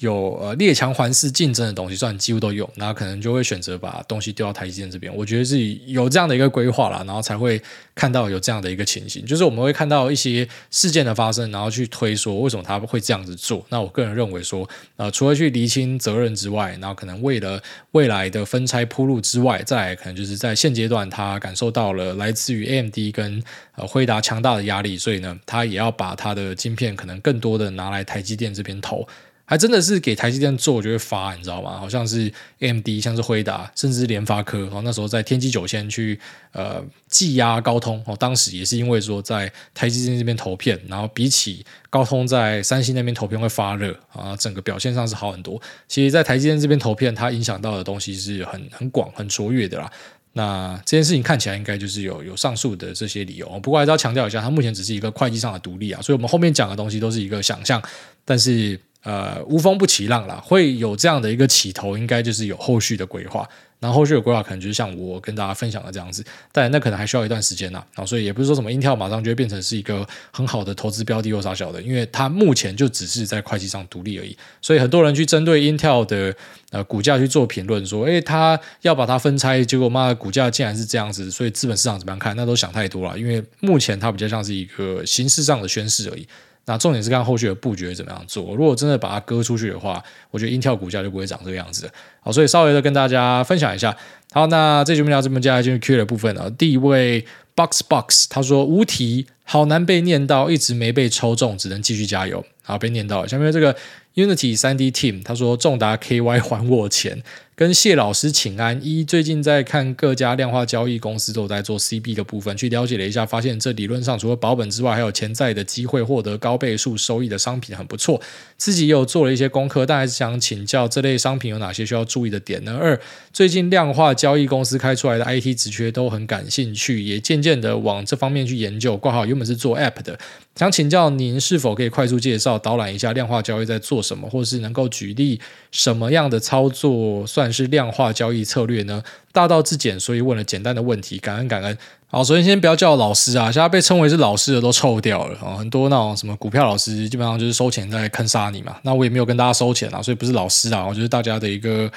[0.00, 5.14] 有呃列强环视竞争的东西，算几乎都有，那可能就会选择把东西丢到台积电这边。
[5.14, 7.60] 我觉得是有这样的一个规划啦，然后才会
[7.94, 13.64] 看到有这样的一个情形，就是我们会看到一些事件的发生，然后去推说为什么他会这样子做。
[13.70, 23.42] 那我个人认为说，呃，除了去厘清责任之外，然后可能为了未来的分拆铺路之外，再来可能就是在现阶段他感受到了来自于 AMD 跟
[23.74, 29.06] 呃辉达强大的压力，所以呢，他也要把他的晶片可能更多的拿来台积电这边投。
[29.50, 31.78] 还真的是给台积电做，就会发，你知道吗？
[31.80, 36.20] 好像是 AMD，像是辉达，甚至联发科，哦，那时候在天玑九千去
[36.52, 45.58] 呃技压高通，哦，当时也是因为说在台积电这边投片，然后比起高通在三星那边投片会发热啊，整个表现上是好很多。
[45.88, 49.90] 其实，在台积电这边投片，它影响到的东西是很很广、很卓越的啦。
[50.34, 57.82] 那这件事情看起来应该就是有有上述的这些理由，不过还是要强调一下，它目前只是一个会计上的独立啊，所以我们后面讲的东西都是一个想象，
[58.26, 58.78] 但是。
[59.02, 63.48] 呃，无风不起浪啦，会有这样的一个起头，应该就是有后续的规划。
[63.80, 67.80] 然后后续的规划可能就是像我跟大家分享的这样子，但那可能还需要一段时间呐。
[67.94, 74.36] 啊，所以也不是说什么 Intel 马上就会变成是一个很好的投资标的或啥小的，因为它目前就只是在会计上独立而已。
[74.60, 76.34] 所以很多人去针对 Intel 的
[76.72, 82.34] 呃股价去做评论，说，诶，他要把它分拆，结果妈的股价竟然是这样子，所以资本市场怎么样看？
[82.34, 86.26] 那都想太多了，因为目前它比较像是一个形式上的宣示而已。
[86.68, 88.54] 那重点是看后续的布局怎么样做。
[88.54, 91.90] 如果真的把它割出去的话，我觉得 Intel 股价就不会长这个样子。
[92.20, 93.96] 好，所以稍微的跟大家分享一下。
[94.32, 96.50] 好，那这节目聊这么接下来进入 Q 的部分了。
[96.50, 102.44] 第一位 Box Box 他说无题，好难被念到，一直没被抽中，只能继续加油。
[102.62, 103.28] 好，被念到了。
[103.28, 103.74] 下面这个
[104.14, 107.22] Unity 三 D Team 他说重达 KY 还我钱。
[107.58, 108.78] 跟谢老师请安。
[108.80, 118.22] 一最近在看各家量化交易公司都在做 CB 的部分，去了解了一下，发现这理论上除了保本之外，还有潜在的机会获得高倍数收益的商品很不错。
[118.56, 122.78] 自己也有做了一些功课，但还是想请教这类商品有哪些需要注意的点呢？
[122.80, 122.96] 二
[123.32, 128.96] 最近量化交易公司开出来的 IT 职缺都很感兴趣，也渐渐的往这方面去研究。
[128.96, 130.16] 挂号原本是做 App 的，
[130.58, 135.40] 想请教您是否可以快速介绍导览一下量化交易在做什么，或者是能够举例
[135.70, 139.00] 什么样的操作算是量化交易策略呢？
[139.30, 141.78] 大道至简，所以问了简单的问题，感恩感恩。
[142.08, 148.76] 好，首先先不要叫老师啊，现在被称为是老师的都臭掉了啊，很多那种什么股票老师，基本上就是收钱在坑杀你嘛。
[148.82, 151.88] 那我也没有跟大家收钱啊，所以不是老师啊，我就是大家的一个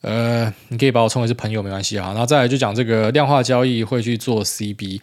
[0.00, 2.08] 呃，你可以把我称为是朋友没关系啊。
[2.08, 5.00] 然后再来就讲这个量化交易会去做 CB。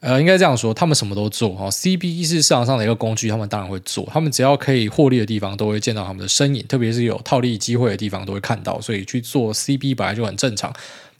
[0.00, 1.68] 呃，应该这样说，他们什么都做哈。
[1.68, 4.08] CB 是市场上的一个工具，他们当然会做。
[4.12, 8.80] 他们只要可以获利的地方，都会见到他们的身影，特别是有套利机会的地方，都会看到。
[8.80, 10.72] 所以去做 CB 本来就很正常。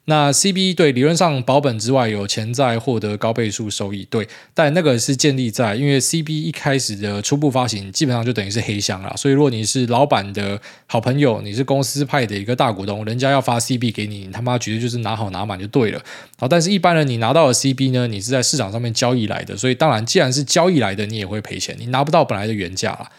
[0.09, 16.03] 那 CB 对理论上保本之外，有潜在获得高倍数收益，对，但那个是建立在因为 CB 一开始的初步发行基本上就等于是黑箱了，所以如果你是老板的好朋友，你是公司派的一个大股东，人家要发 CB 给你，你他妈绝对就是拿好拿满就对了。
[16.39, 23.11] 好，但是一般人你拿到了 CB 呢，你是在市场上面交易来的，所以当然既然是交易来的，你也会赔钱，你拿不到本来的原价了。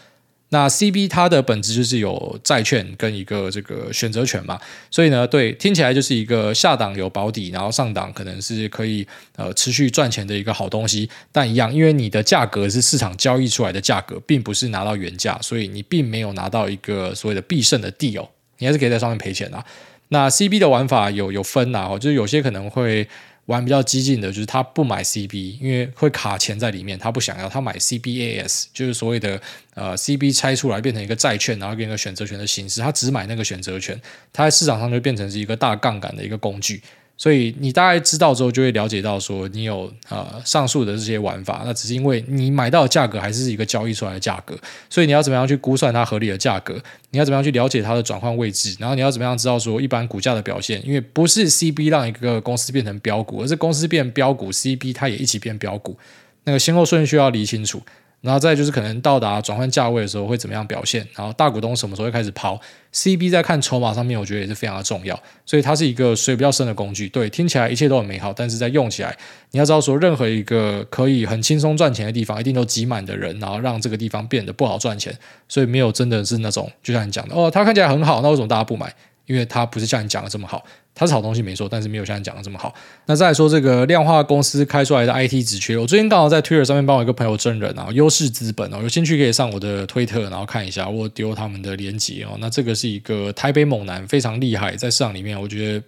[0.52, 4.58] 那 CB 它的本质就是有债券跟一个这个选择权嘛，
[4.90, 11.08] 所以呢，对，听起来就是一个下档有保底，然后上档可能是可以呃持续赚钱的一个好东西。
[11.30, 19.64] 但一样，因为你的价格是市场交易出来的价格，并不是拿到原价，所以你并没有拿到一个所谓的必胜的 deal，你还是可以在上面赔钱啊。
[20.08, 23.08] 那 CB 的玩法有有分啊，就是有些可能会。
[23.46, 29.40] 玩比较激进的，就是他不买 CB，因为会卡钱在里面，他不想要，他买 CBAS，就是所谓的
[29.74, 34.00] 呃 CB 拆出来变成一个债券，然后变成一个选择权的形式，他只买那个选择权，
[34.32, 36.80] 他在市场上就变成是一个大杠杆的一个工具。
[37.20, 46.82] 所以你大概知道之后，就会了解到说，你有呃上述的这些玩法，那只是因为你买到的价格还是一个交易出来的价格，所以你要怎么样去估算它合理的价格？
[47.10, 48.74] 你要怎么样去了解它的转换位置？
[48.80, 50.82] 然后你要怎么样知道说一般股价的表现？
[50.82, 55.98] 因为不是 CB 让一个公司变成标股，而是公司变标股，CB 它也一起变标股，
[56.44, 57.82] 那个先后顺序要理清楚。
[58.20, 62.60] 然后再就是可能到达转换价位的时候会怎么样表现，然后大股东什么时候会开始抛
[62.92, 67.08] ，CB 在看筹码上面，我觉得也是非常的重要，所以它是一个水比较深的工具。
[67.08, 69.16] 对，听起来一切都很美好，但是在用起来，
[69.52, 75.16] 你要知道说，任何一个可以很轻松赚钱的地方，一定都挤满的人，然后让这个地方变得不好赚钱。
[75.48, 78.94] 所以没有真的是那种，就像你讲的，哦，它看起来很好，那为什么大家不买？
[79.30, 80.60] 因为它不是像你讲的这么好，
[80.92, 82.74] 它是好东西没错，但是没有像你讲的这么好。
[83.06, 92.36] 那再来说这个量化公司开出来的 IT 职缺，我最近刚好在 Twitter 上面帮我一个朋友征人啊，优势资本哦，有兴趣可以上我的推特，然后看一下，我丢他们的链接哦。
[92.40, 95.80] 那这个是一个台北猛男，非常厉害，在市场里面我觉得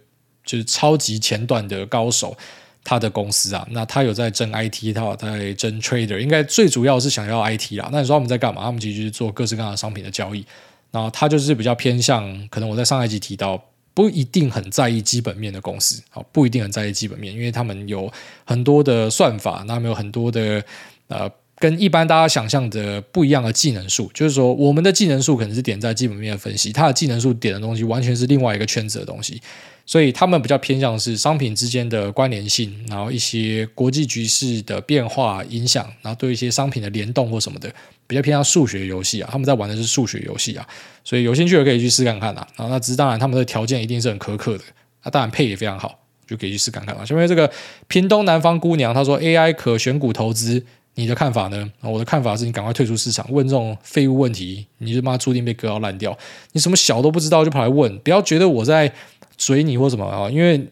[0.45, 2.37] 就是超级前段的高手，
[2.81, 7.89] 他的公司啊，那他有在争 IT，他有在争 Trader，应该最主要是想要 IT 啦。
[7.91, 8.63] 那你说他们在干嘛？
[8.63, 10.45] 他们其实做各式各样的商品的交易。
[10.93, 13.61] 然后他就是比较偏向，可能我在上一集提到，
[13.95, 18.09] 不一定很在意基本面的公司，好，不一定很在意基本面，因为他们有
[18.45, 20.63] 很多的算法，那他们有很多的
[21.07, 21.27] 呃，
[21.57, 29.41] 跟一般大家想象的不一样的技能树，就是说我们的技能树可能是点在基本面分析，他的技能树点的东西完全是另外一个圈子的东西。
[29.85, 37.69] 所以他们比较偏向是商品之间的关联性，然后一些国际局势的变化影响，然后对一些商品的联动或什么的，
[38.07, 39.29] 比较偏向数学游戏啊。
[39.31, 40.67] 他们在玩的是数学游戏啊，
[41.03, 42.47] 所以有兴趣的可以去试看看啊。
[42.55, 44.63] 然后那只是当然他们的条件一定是很苛刻的，
[45.03, 47.03] 那当然配也非常好，就可以去试看看啊。
[47.09, 47.49] 因为这个
[47.87, 50.63] 屏东南方姑娘她说 AI 可选股投资，
[50.95, 51.71] 你的看法呢？
[51.81, 56.17] 我的看法是你赶快退出市场，问这种废物问题，你就妈注定被割到烂掉。
[56.51, 58.93] 你什么小都不知道就跑来问，不要觉得我在。
[59.35, 60.29] 随你或什么啊？
[60.29, 60.63] 因为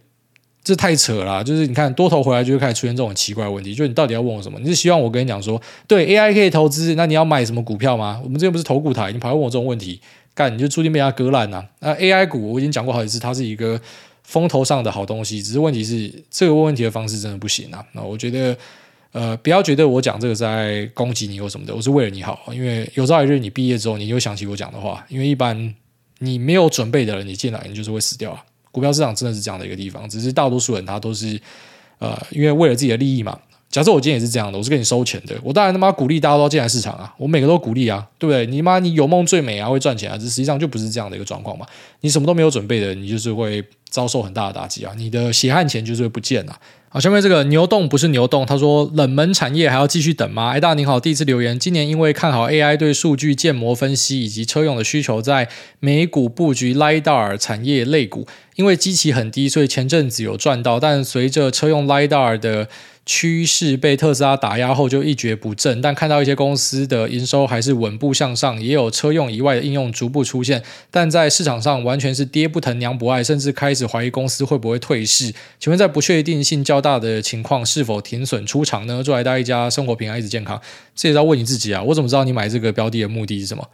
[0.63, 3.73] 这太扯了，就是你看多头回来就会开始出现这种奇怪的问题。
[3.73, 4.59] 就你到底要问我什么？
[4.59, 8.21] 你是希望我跟你讲说，对 AI 可以投资，那你要买什么股票吗？
[8.23, 9.99] 我们这边不是投股台，你跑来问我这种问题，
[10.35, 11.65] 干你就注定被它割烂呐！
[11.79, 13.81] 那 AI 股我已经讲过好几次，它是一个
[14.23, 17.83] 风头上的好东西，只是问题是这个问问题的方式真的不行啊！
[17.93, 18.55] 那我觉得，
[19.13, 25.73] 呃，不要觉得我讲这个在攻击你或什么的，我是为了你好，因为有朝一日你毕业之后，你又想起我讲的话，因为一般
[26.19, 28.45] 你没有准备的人，你进来你就是会死掉啊。
[28.71, 31.39] 股票市场真的是这样的一个地方，只是大多数人他都是，
[31.99, 33.37] 呃，因为为了自己的利益嘛。
[33.69, 38.45] 假设我今天也是这样的，我是给你收钱的，我当然他妈鼓励大家都进来市场啊，我每个都鼓励啊，对不对？
[38.45, 41.65] 你妈你有梦最美啊，会赚钱啊，这实际上就不是这样的一个状况嘛。
[42.01, 46.59] 你什么都没有准备的，你就是会遭受很大的打击啊，你的血汗钱就是会不见啊。
[46.93, 50.49] 好，下面这个牛洞不是牛洞，他说冷门产业还要继续等吗？
[50.49, 51.57] 哎，大家您好，第一次留言。
[51.57, 55.47] 今年因为看好 AI 对数据建模分析以及车用的需求，在
[55.79, 58.27] 美股布局 LiDAR 产业类股，
[58.57, 62.67] 因为基期很低，所以前阵子有赚到，但随着车用 LiDAR 的
[63.03, 75.33] 趋势被特斯拉打压后就一蹶不振，但看到一些公司的营收还是稳步向上，也有车用以外的应用逐步出现，但在市场上完全是爹不疼娘不爱，甚至开始怀疑公司会不会退市。
[75.59, 79.01] 请问在不确定性较大的情况，是否停损出场呢？
[79.03, 80.61] 祝来大家生活平安，一直健康。
[80.95, 83.67] 这也要问你自己啊，我怎么知道你买这个标的的目的是什么？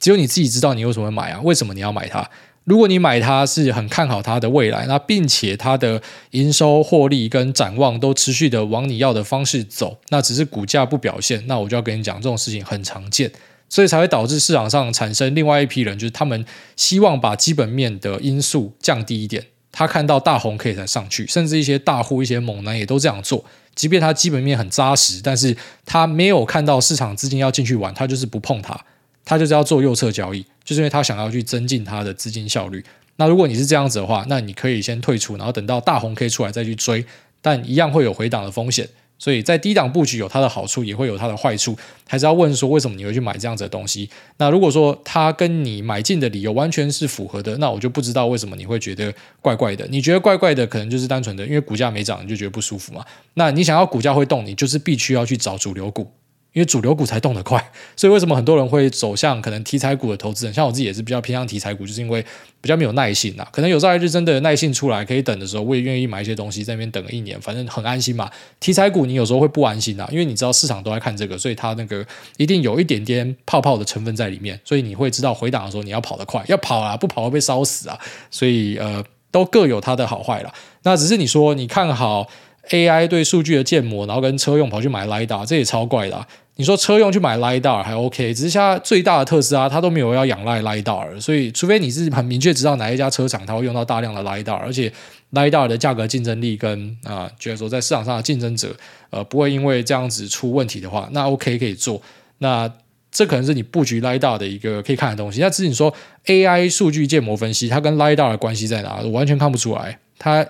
[0.00, 1.40] 只有你自己知道你为什么会买啊？
[1.44, 2.28] 为什么你要买它？
[2.64, 6.00] 如果你买它是很看好它的未来，那并且它的
[6.30, 13.30] 营收、获利跟展望都持续的往你要的方式走，那只是股价不表现，那我就要跟你讲，这种事情很常见，
[13.68, 16.42] 所以才会导致市场上产生另外一批人，就是他们
[16.74, 28.80] 希望把基本面的因素降低一点，他看到大红可以才上去，甚至一些大户、一些猛男也都这样做，即便他基本面很扎实，但是他没有看到市场资金要进去玩，他就是不碰它。
[29.26, 32.84] 他就是要做右侧交易，就是因为他想要去增进他的资金效率。
[33.16, 37.04] 那如果你是这样子的话，那你可以先退出，然后等到大红 K 出来再去追，
[37.40, 38.88] 但一样会有回档的风险。
[39.16, 44.10] 所以在低档布局有它的好处，也会有它的坏处，还是要问说为什么你会去买这样子的东西？
[44.38, 49.86] 那如果说它跟你买进的理由完全是符合的，那我就不知道为什么你会觉得怪怪的。
[49.88, 53.04] 你觉得怪怪的，可能就是单纯的因为股价没涨，你就觉得不舒服嘛。
[53.34, 56.10] 那你想要股价会动，你就是必须要去找主流股。
[56.54, 57.62] 因为主流股才动得快，
[57.94, 60.54] 所以为什么很多人会走向可能题材股的投资人？
[60.54, 62.24] 像我自己也是比较偏向题材股，就是因为
[62.60, 63.46] 比较没有耐性呐。
[63.52, 68.30] 可能有朝一日真的耐性出来可以等的时候，我也愿意买一些东西在那边等个一年，反正很安心嘛。
[68.60, 77.98] 题材股你有时候会不安心呐，因为你知道市场都在看这个，所以它那个一定有一点点泡泡的成分在里面，所以你会知道回档的时候你要跑得快，要跑啊，不跑会被烧死啊。
[78.30, 79.04] 所以呃。
[79.34, 80.54] 都各有它的好坏啦。
[80.84, 82.28] 那只是你说你看好
[82.70, 86.24] AI 对数据的建模，然后跟车用跑去买 l i d a 这也超怪的。
[86.56, 94.92] 你说车用去买 LiDAR 还 OK，只是现在最大的特斯拉它都没有要仰赖 LiDAR，所以除非你是很明确知道哪一家车厂它会用到大量的 LiDAR，而且
[95.32, 98.72] LiDAR 的价格竞争力跟啊，觉得说在市场上的竞争者
[99.10, 102.00] 呃不会因为这样子出问题的话，那 OK 可以做。
[102.38, 102.72] 那
[103.10, 105.40] 这可能是你布局 LiDAR 的一个可以看的东西。
[105.40, 105.92] 那至于你说
[106.26, 109.00] AI 数据建模分析，它跟 LiDAR 的关系在哪？
[109.02, 109.98] 我完全看不出来。
[110.20, 110.46] 它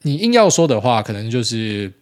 [0.00, 1.92] 你硬要说的话，可能就是。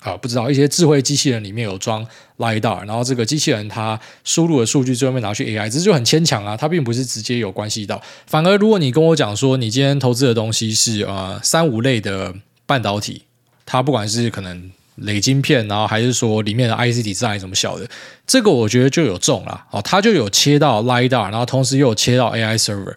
[0.00, 2.06] 啊，不知道一些智慧机器人里面有装
[2.38, 6.56] LiDAR，然后这个机器人它输入的数据最后面拿去 AI，这就很牵强啊。
[6.56, 12.34] 它并不是直接有关系到，反而如果你跟我讲说你今天投资的东西是呃三五类的
[12.64, 13.24] 半导体，
[13.66, 17.86] 它不管是可能磊晶片，然后还是说里面的 IC 体是什么小的，
[18.26, 22.94] 这个我觉得就有中了哦，它就有切到 LiDAR，然后同时又有切到 AI server，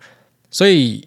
[0.50, 1.06] 所以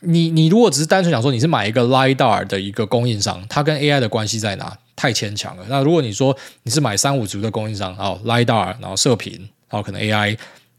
[0.00, 4.76] 你你如果只是单纯想说你是买一个 LiDAR 的一个供应商，它跟 AI 的关系在哪？
[4.96, 5.64] 太牵强了。
[5.68, 9.32] 那如果你说你是买三五族的供应商，哦，LiDAR，然后射频，
[9.68, 10.36] 然后可能 AI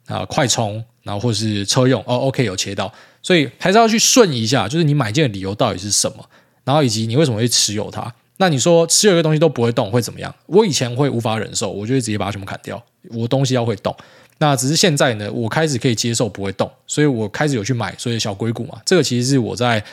[0.07, 2.91] 啊，快充，然后或是车用，哦，OK，有切到，
[3.22, 6.28] 所以还是要去顺一下，就是你买进的理由到底是什么，
[6.63, 8.11] 然后以及你为什么会持有它。
[8.38, 10.34] 那你说持有一个东西都不会动会怎么样？
[10.47, 12.84] 我以前会无法忍受，我就会直接把它全部砍掉。
[13.11, 13.95] 我东西要会动，
[14.39, 19.84] 那只是现在呢，我开始可以接受不会动，所以我开始有去买，所以小硅股嘛，这个其实是我在。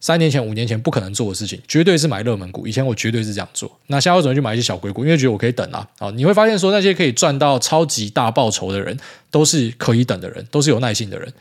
[0.00, 2.66] 三年前、五年前不可能做的事情，绝对是买热门股。
[2.66, 3.70] 以前我绝对是这样做。
[3.88, 5.04] 那现在为什么去买一些小硅股？
[5.04, 5.86] 因为觉得我可以等啊。
[5.98, 8.96] 好，你会发现说那些可以赚到超级大报酬的人，
[9.30, 11.32] 都是可以等的人，都是有耐心的人。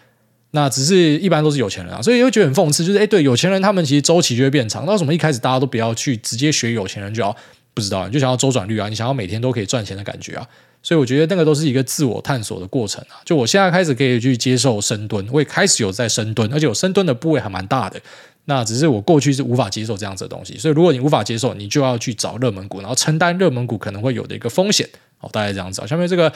[0.52, 4.86] 那只是一般都是有钱人啊，所以又觉得很讽刺，就是诶，对有钱人他们其实周期就会变长。
[4.86, 7.36] 那为什么一开始大家都不要去直接学有钱人就要
[7.74, 10.48] 不知道，你就想要周转率啊，你想要每天都可以赚钱的感觉啊？
[10.82, 13.20] 所以我觉得那个都是一个自我探索的过程啊。
[13.26, 18.00] 就我现在开始可以去接受深蹲，我也开始有在深蹲，而且我深蹲的部位还蛮大的。
[18.46, 24.88] 那只是我过去是无法接受这样子的东西，所以如果你无法接受，你就要去找热门股，然后承担热门股可能会有的一个风险。
[25.18, 25.86] 好，大概这样子。
[25.88, 26.32] 下面这个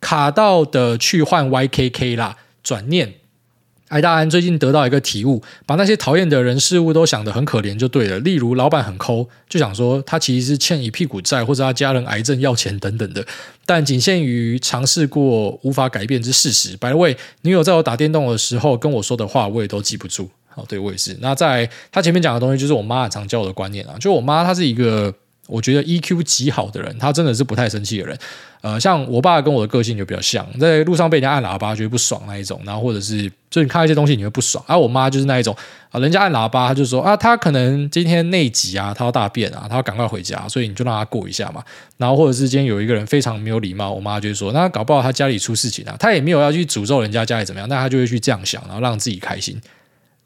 [0.00, 3.14] 卡到的去换 YKK 啦，转念。
[3.88, 8.18] 艾大安最近得到一个体悟，把那些讨厌的人事物都想得很可怜就对了。
[8.20, 13.24] 例如老板很抠，就想说他其实是欠一屁股债，或者他家人癌症要钱等等的，
[13.66, 16.76] 但仅限于尝试过无法改变之事实。
[16.78, 20.30] By the way，女友在我打电动的时候跟我说的话，我也都记不住。
[20.54, 21.16] 哦，对，我也是。
[21.20, 23.94] 那在他前面讲的东西，就是我妈很常教我的观念啊。
[23.98, 25.12] 就我妈，她是一个
[25.46, 28.18] 我觉得 EQ 极好的人，她真的是不太生气的人。
[28.62, 32.58] 呃，像我爸跟我的个性就比较像，在路上被人家按喇叭，觉得不爽那一种。
[32.64, 34.64] 然后或者是，就你看一些东西你会不爽。
[34.66, 35.54] 而、啊、我妈就是那一种
[35.90, 41.62] 啊，人家按喇叭，她就说啊，他可能今天内急啊，他要大便啊，他要赶快回家，所以你就让他过一下嘛。
[41.98, 49.60] 然后或者是今天有一个人非常没有礼貌，我妈就会说，那搞不好他家里出事情啊，他也没有要去诅咒人家家里怎么样，那他就会去这样想，然后让自己开心。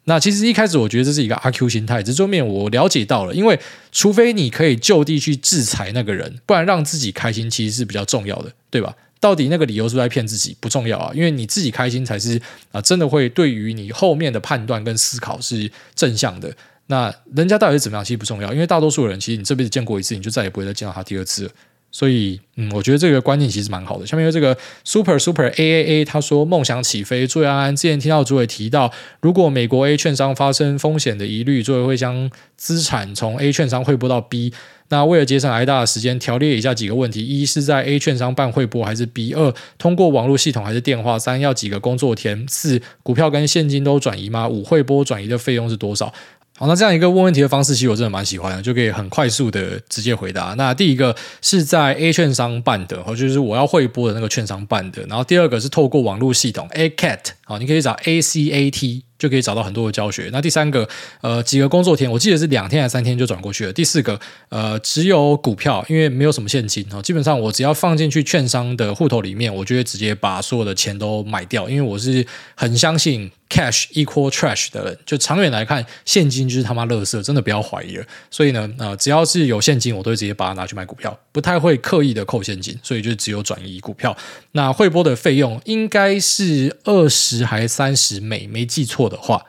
[0.09, 3.61] 那其实一开始我觉得这是一个阿 Q 心态，这后面我了解到了，因为
[3.93, 8.97] 除非你可以就地去制裁那个人，不然让自己开心其实是比较重要的，对吧？
[9.21, 12.41] 到底那个理由是不是在骗自己不重要啊，因为你自己开心才是
[12.73, 16.51] 啊，真的会对于你后面的判断跟思考是正向的。
[16.87, 21.51] 那人家到底是怎么样，其实不重要，因为大多数人其实你这辈子见过一次，你就再也不会再见到他第二次了。
[21.91, 24.07] 所以，嗯，我觉得这个观念其实蛮好的。
[24.07, 27.27] 下面有这个 Super Super A A A，他说梦想起飞。
[27.27, 34.53] 注意安安，之前听到主委提到，如果美国 A 券商发生风险的疑虑，作为会将资产从 A 券商汇拨到 B。
[34.91, 39.35] 那为了节省挨大的时间，条列以下几个问题：一是在 A 券商办汇拨还是 B？
[39.35, 41.19] 二通过网络系统还是电话？
[41.19, 42.47] 三要几个工作天？
[42.49, 44.49] 四股票跟现金都转移吗？
[44.49, 46.13] 五汇拨转移的费用是多少？
[46.59, 50.55] 好，那这样一个问问题的方式，其实我真的蛮喜欢的，就可以很快速的直接回答。
[50.59, 55.03] 那第一个是在 A 券商办的，或就是我要汇拨的那个券商办的。
[55.09, 59.03] 然后第二个是透过网络系统 ACAT，好，你可以找 ACAT。
[59.19, 60.31] 就可以找到很多的教学。
[60.31, 60.89] 那第三个，
[61.23, 63.73] 呃，几个工作天，我记得是两天还是三天就转过去了。
[63.73, 64.17] 第四个，
[64.49, 67.03] 呃，只有股票，因为没有什么现金哦。
[67.03, 71.69] 基本上我只要放进去券商的户头里面，我就会直接把所有的钱都买掉。
[71.69, 78.05] 因为我是很相信 cash equal trash 的人，就长远来看，现金就是他妈垃圾，真的不要怀疑了。
[78.31, 82.79] 所以呢，呃，只要是有现金，我都会直接把它拿去买股票，不太会刻意的扣现金。
[82.83, 84.17] 所以就只有转移股票。
[84.53, 89.43] 那汇拨的费用应该是二十还是三十美，没记错的话，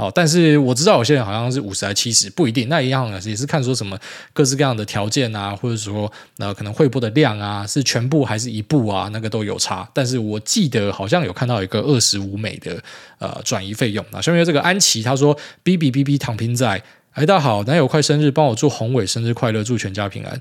[0.00, 2.70] 好，但是我知道有些人好像是五十还七十，不一定。
[2.70, 3.98] 那一样也是看说什么
[4.32, 9.86] 各式各样的条件啊，或者说呃可能汇拨的量啊，是全部还是一部啊，那个都有差。
[9.92, 12.82] 但是我记得好像有看到一个二十五美的
[13.18, 14.02] 呃转移费用。
[14.10, 16.82] 那下面这个安琪，他说 B B B B 躺平在，
[17.12, 20.40] 哎，大家好，男友快生日，帮我祝宏伟生日快乐，祝全家平安。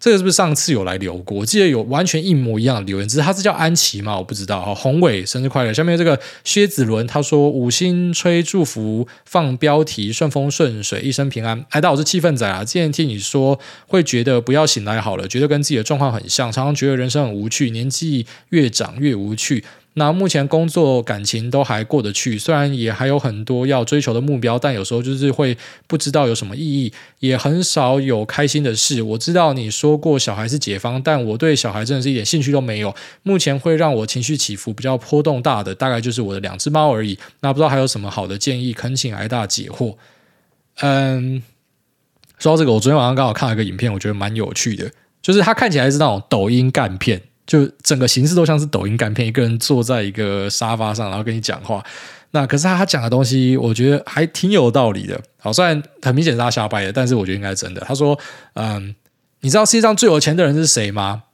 [0.00, 1.38] 这个是不是上次有来留过？
[1.40, 4.16] 我记得有完全一模一样的留言，只是他是叫安琪嘛？
[4.16, 4.74] 我不知道哈。
[4.74, 5.74] 宏伟生日快乐！
[5.74, 11.66] 下面这个薛子伦他说五星吹祝福放标题顺风顺水一生平安。
[11.68, 12.64] 哎，但，我是气氛仔啊！
[12.64, 19.62] 之前听你说会觉得不要醒来好了，觉得跟自己的状况很像，常常觉得人生很无趣，年纪越长越无趣。
[19.94, 25.56] 那目前工作感情都还过得去，虽然也还有很多要追求的目标，但有时候就是会
[25.88, 29.02] 不知道有什么意义，也很少有开心的事。
[29.02, 32.94] 我知道你说过小孩是解方，但我对小孩真的是一点兴趣都没有。
[33.24, 37.18] 目前会让我情绪起伏比较波动大的，大概就是我的两只猫而已。
[37.40, 39.96] 那不知道还有什么好的建议，恳请挨大解惑。
[40.82, 41.42] 嗯，
[42.38, 47.20] 说到这个，我昨天晚上刚好看了一个影片，我觉得蛮有趣的，就是它看起来是那种抖音干片。
[47.50, 51.84] 就整个形式都像是抖音干片，一个人坐在一个沙发上，然后跟你讲话。
[52.30, 55.20] 那可是他讲的东西，我觉得还挺有道理的。
[55.36, 57.80] 好，虽然很明显是他瞎掰的，但是我觉得应该是真的。
[57.80, 58.16] 他说
[58.54, 58.94] ：“嗯，
[59.40, 61.24] 你知道世界上最有钱的人是谁吗？”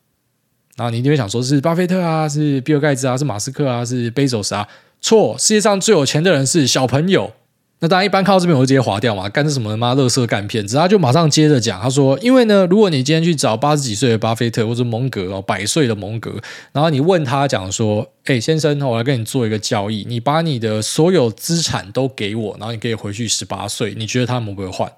[0.78, 4.66] 然后你一定会想说是巴菲特啊，是比尔盖茨啊，是马斯克啊，是贝佐斯啊。
[5.02, 7.34] 错，世界上最有钱的人是小朋友。
[7.78, 10.66] 那当然，一般看到这边我会直接划掉嘛，干这什么他妈垃圾干片？
[10.66, 16.32] 只他就马上接着讲，他说：“因为呢，如果你今天去找八十几岁的巴菲特或者蒙格哦，百岁的蒙格，
[16.72, 24.90] 然后你问他讲说，哎，先生，我来跟你做一个交易，你把你的所有资产都给我，然后你可以回去十八岁，你觉得他们会不会换？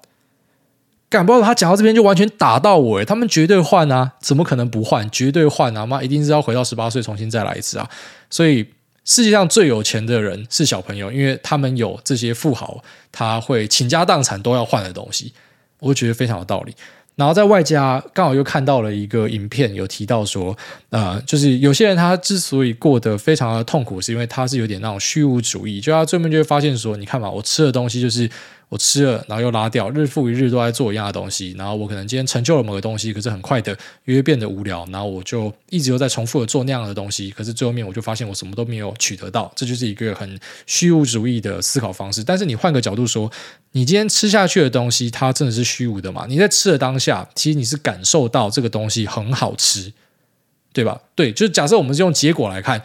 [1.09, 5.11] 干不知道他讲到这边就完全打到我，诶，他们绝对换啊，怎么可能不换？
[5.11, 7.89] 绝对换啊，妈一定是要回到十八岁重新再来一次啊，
[8.29, 8.65] 所以。”
[9.09, 15.33] 世界上最有钱的人是小朋友，因为他们有这些富豪，他会倾家荡产都要换的东西，
[15.79, 16.75] 我觉得非常有道理。
[17.15, 20.55] 然后在外加刚好又看到了一个影片，有提到说，
[20.91, 28.29] 呃，就是有些人他之所以过得非常的痛苦，是因为他是有点那种虚无主义，就他最后就会发现说，你看嘛，我吃的东西就是。
[28.69, 31.55] 我吃了，然后又拉掉，日复一日都在做一样的东西。
[31.57, 34.87] 然后我可能今天成就了某个东西，可是很快的因为变得无聊。
[34.91, 39.51] 然后我就一直又在重复的做那样的东西，可是最后面我就发现我什么都没有取得到。
[39.55, 42.23] 这就是一个很虚无主义的思考方式。
[42.23, 43.31] 但是你换个角度说，
[43.71, 46.27] 你今天吃下去的东西，它真的是虚无的嘛？
[46.29, 49.91] 你在吃的当下，其实你是感受到这个东西很好吃，
[50.71, 51.01] 对吧？
[51.15, 52.79] 对，就是假设我们是用结果来看，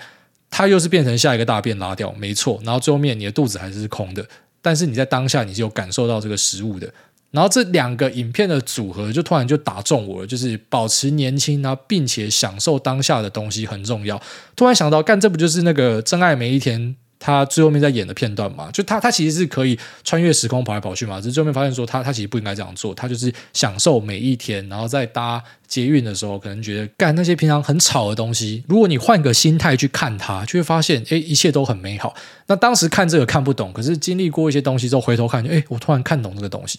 [0.49, 2.59] 它又是变成下一个大便拉掉，没错。
[2.65, 4.27] 然后最后面你的肚子还是空的。
[4.65, 6.91] 但是你在当下你是有感受到这个食物的，
[7.33, 14.19] 然后这两个影片的组合就突然就打中我了，就是保持年轻，然后并且享受当下的东西很重要。
[14.57, 16.97] 突然想到，干这不就是那个真爱每一天？
[17.27, 32.15] 他最后面在演的片段嘛，就他他其实是可以穿越时空跑来跑去嘛，只是最后面发现说他他其实不应该这样做，他就是享受每一天，然后在搭捷运的时候，可能觉得干那些平常很吵的东西，如果你换个心态去看它，就会发现哎，一切都很美好。
[32.49, 36.79] 那当时看这个看不懂，可是经历过一些东西之后回头看，哎，我突然看懂这个东西。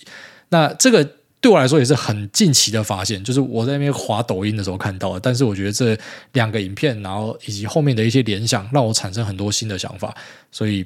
[0.49, 1.09] 那这个。
[1.45, 5.19] 对我来说也是很近期的发现，就是我在那边滑抖音的时候看到的。
[5.19, 5.95] 但是我觉得这
[6.33, 10.11] 两个影片，然后以及后面的一些联想，让我产生很多新的想法。
[10.51, 10.83] 所以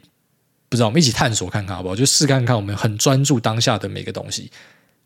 [0.68, 1.96] 不知道我们一起探索看看好不好？
[1.96, 4.52] 就试看看，我们很专注当下的每个东西，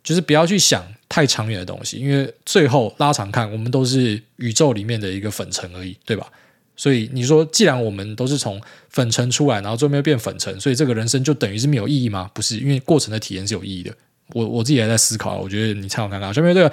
[0.04, 6.26] 就是不要去想太长远的东西，因为最后拉长看，我们都是宇宙里面的一个粉尘而已，对吧？
[6.76, 12.32] 所以你说，既然我们都是从粉尘出来，然后最后面变粉尘，所以这个人生就等于是没有意义吗？
[12.34, 13.96] 不是，因为过程的体验是有意义的。
[14.34, 16.34] 我我自己也在思考，我觉得你参考看看。
[16.34, 16.72] 下面这个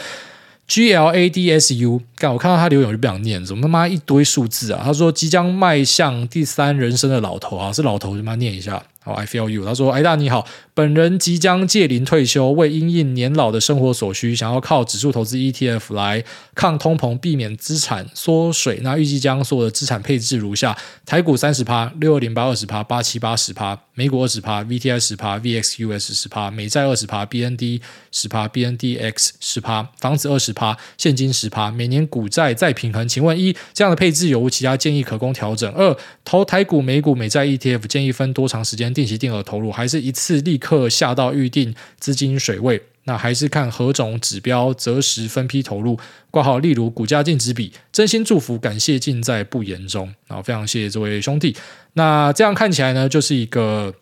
[0.66, 4.82] G L A D S U，干我看到他留言我就不想念，怎么他妈一堆数字啊？
[4.84, 8.82] 他说即将迈向第三人生的老头啊，是老头就妈念一下。
[9.02, 9.64] 好，I feel you。
[9.64, 16.22] 他说：“哎大你好，本人即将届龄退休，为因应年老的生活所需，想要靠指数投资 ETF 来
[16.54, 18.80] 抗通膨，避免资产缩水。
[18.82, 20.76] 那预计将所有的资产配置如下：
[21.06, 27.80] 台股三十趴，六二零八二十趴，八七八十趴，美股二十趴，VTI 十趴，VXUS 十趴，美债二十趴，BND
[28.12, 33.08] 十趴，BNDX 十趴，房子二十趴，现金十趴，每年股债再平衡。
[33.08, 35.72] 请问一，这样的配置有无其他建议可供调整？
[35.72, 42.82] 二，投台股、美股、美债 ETF 建议分多长时间？”定期定额投入，还是一次立刻下到预定资金水位？
[43.04, 45.98] 那还是看何种指标择时分批投入？
[46.30, 47.72] 挂号，例如股价净值比。
[47.90, 50.14] 真心祝福，感谢尽在不言中。
[50.28, 51.56] 啊，非常谢谢这位兄弟。
[51.94, 53.94] 那这样看起来呢，就是一个，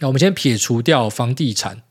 [0.00, 1.82] 那我们先撇除掉房地产，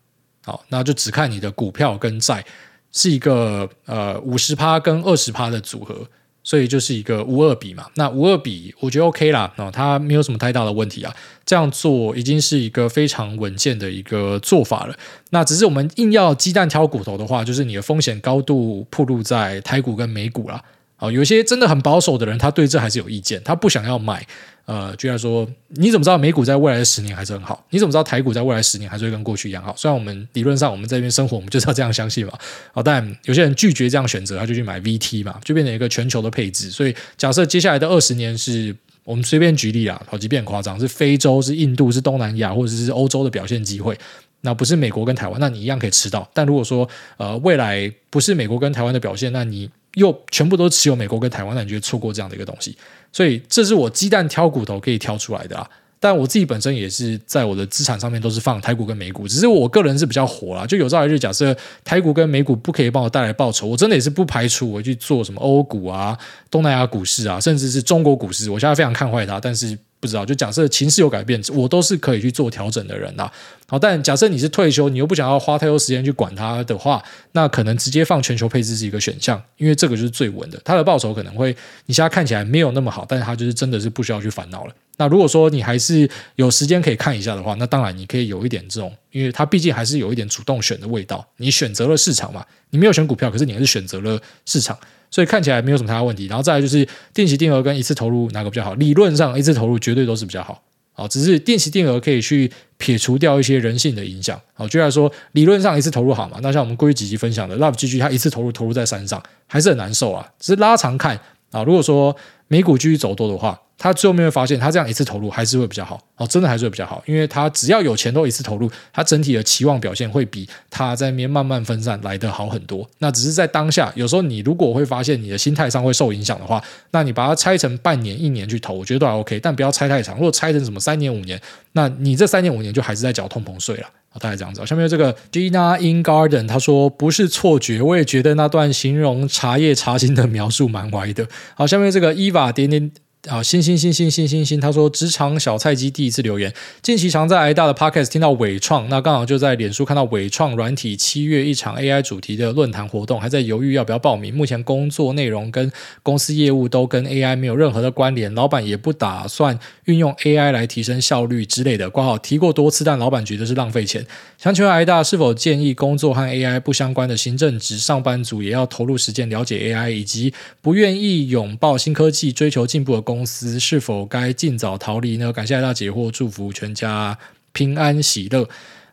[0.43, 2.43] 好，那就只看你的股票跟债，
[2.91, 6.07] 是一个呃五十趴跟二十趴的组合。
[6.43, 11.13] 所以就是一个五二比嘛，那五二比我觉得 OK 啦，哦，它没有什么太大的问题啊，
[11.45, 14.95] 这样做已经是一个非常稳健的一个做法了。
[15.29, 20.63] 那只是我们硬要鸡蛋挑骨头的话，就是你的风险高度暴露在台股跟美股啦。
[21.01, 24.25] 哦，有些真的很保守的人，他对这还是有意见，他不想要买。
[24.65, 27.65] 呃，就来说，你怎么知道美股在未来的十年还是很好？
[27.71, 29.73] 你怎么知道台股在未来十年还是会跟过去一样好？
[29.75, 32.31] 虽然我们理论上我们在这边生活，我们就是要这样相信嘛。
[32.73, 36.69] 哦，但有些人拒绝这样选择，他就去买 VT 嘛，就变成一个全球的配置。
[36.69, 38.73] 所以假设接下来的二十年是
[39.03, 43.97] 我们随便举例啊，好，即便夸张，是非洲、是印度、是东南亚或者是欧洲的表现机会，
[44.41, 46.29] 那不是美国跟台湾，那你一样可以吃到。
[46.33, 46.87] 但如果说
[47.17, 52.77] 呃未来不是美国跟台湾的表现，那你又全部都持有美国跟台湾，那你就会错过这样的一个东西。
[53.11, 55.69] 所以这是我鸡蛋挑骨头可以挑出来的啊。
[55.99, 60.65] 但我自己本身也是在我的资产上面都是放台股跟美股，只是我个人是比较火啦。
[60.65, 66.17] 就有朝一日假设台股跟美股不可以帮我带来报酬，我真的也是不排除我去做什么欧股啊、
[66.49, 68.49] 东南亚股市啊，甚至是中国股市。
[68.49, 69.77] 我现在非常看坏它，但是。
[70.01, 73.31] 不知道，就假设情势有改变，我都是可以去做调整的人呐。
[73.67, 77.01] 好，但假设你是退休，你又不想要花太多时间去管它的话，
[77.33, 80.59] 那可能直接放全球配置是一个选项，因为这个就是最稳的。
[80.65, 84.73] 它的报酬可能会你现在看起来没有那么好，但是它就是真的是不需要去烦恼了。
[84.97, 91.25] 那如果说你还是有时间可以看一下的话，那当然你可以有一点这种，因为它毕竟还是有一点主动选的味道。
[91.37, 94.75] 你选择了市场嘛，你没有选股票，可是你还是选择了市场。
[95.11, 98.73] 所以看起来没有什么太大问题，然后再来就是定期定额跟一次投入哪个比较好？
[98.75, 104.39] 理论上一次投入绝对都是比较好，好，只是定期定额可以去撇除掉一些人性的影响。
[104.53, 106.39] 好，就来说理论上一次投入好嘛？
[106.41, 110.25] 那像我们过去几集分享的 Love GG，它一次投入投入在山上还是很难受啊。
[110.39, 111.19] 只是拉长看
[111.51, 112.15] 啊，如果说
[112.51, 113.57] 美股继续走多的话。
[113.77, 122.87] 他最后面会发现，他这样一次投入还是会比较好哦，真的还是会比较好，因为他只要有钱都一次投入，他整体的期望表现会比他在那边慢慢分散来得好很多。
[122.99, 130.13] 那只是在当下，有时候你如果会发现你的心态上会受影响的话，那你把它拆成半年、一年去投，我觉得都还 OK，但不要拆太长。
[130.13, 131.41] 如果拆成什么三年、五年，
[131.71, 133.87] 那你这三年、五年就还是在缴通膨税了。
[134.13, 134.65] 好，大概这样子。
[134.65, 141.25] 下面这个 Gina in Garden 他说不是错觉，我也觉得那段形容茶叶茶心的描述蛮歪的。
[141.55, 142.91] 好，下面这个 Eva 点点。
[143.29, 146.51] 啊，星星星星星星星，他说职场小菜鸡第一次留言，
[146.81, 154.33] 近期常在挨大的 podcast 听到伟创，那刚好就在脸书看到伟创软体七月一场 AI 主题的论坛活动，还在犹豫要不要报名。
[154.33, 161.87] 目前工作内容跟公司业务都跟 AI 没有任何的关联，老板也不打算运用 AI 来提升效率之类的。
[161.91, 164.03] 挂号提过多次，但老板觉得是浪费钱。
[164.39, 175.33] 想请问挨大是否建议工作和 AI 不相关的行政职上班族也要投入时间了解 AI，以及不愿意拥抱新科技、追求进步的公司是否该尽早逃离呢？
[175.33, 177.17] 感谢大解惑，祝福全家
[177.51, 178.47] 平安喜乐。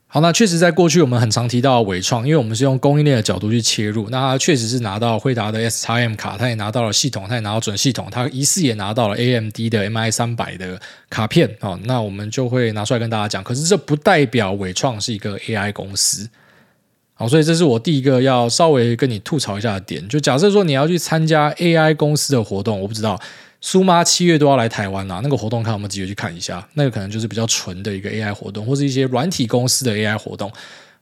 [0.09, 11.57] 好，那确实在过去我们很常提到纬创，因为我们是用供应链的角度去切入，那他确实是拿到惠达的 SXM 卡，他也拿到了系统，他也拿到准系统，他疑似也拿到了 AMD 的 MI 三百的卡片。
[11.61, 13.45] 好，那我们就会拿出来跟大家讲。
[13.45, 16.29] 可是这不代表纬创是一个 AI 公司。
[17.13, 20.09] 好，所以这是我第一个要稍微跟你吐槽一下的点。
[20.09, 23.21] 就假设说你要去参加 AI 公司的活动，我不知道。
[23.61, 30.53] 苏妈七月都要来台湾啦，那个活动看我们直接去看一下，那个可能就是比较纯的一个 AI 活动，或是一些软体公司的 AI 活动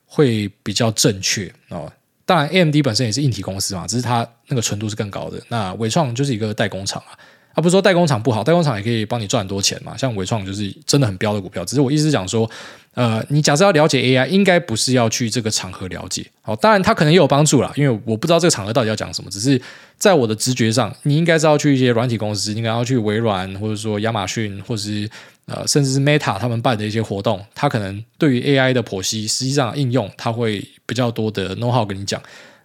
[0.06, 1.92] 会比较正确哦。
[2.24, 5.40] 当然，AMD 本身也是硬体公司嘛，只是它那个纯度是更高的。
[5.48, 7.12] 那纬创就是一个代工厂啊，
[7.54, 9.96] 啊不是说代工厂不好，代工厂也可以帮你赚很多钱嘛。
[9.96, 12.50] 像纬创就是真的很标的股票，只是我意思是讲说。
[12.96, 16.24] 呃，你假设要了解 AI，应该不是要去这个场合了解。
[16.40, 19.30] 好，当然它可能也有帮助啦，因为我不知道这个场合到底要讲什么。
[19.30, 19.60] 只是
[19.98, 25.06] 在我的直觉上，你应该是要去一些软体公司，你应该要去微软，或者说亚马逊，或者是
[25.44, 27.38] 呃，甚至是 Meta 他们办的一些活动。
[27.54, 32.18] 它可能对于 AI 的剖析，实际上应用，它会比较多的 know how 跟你讲。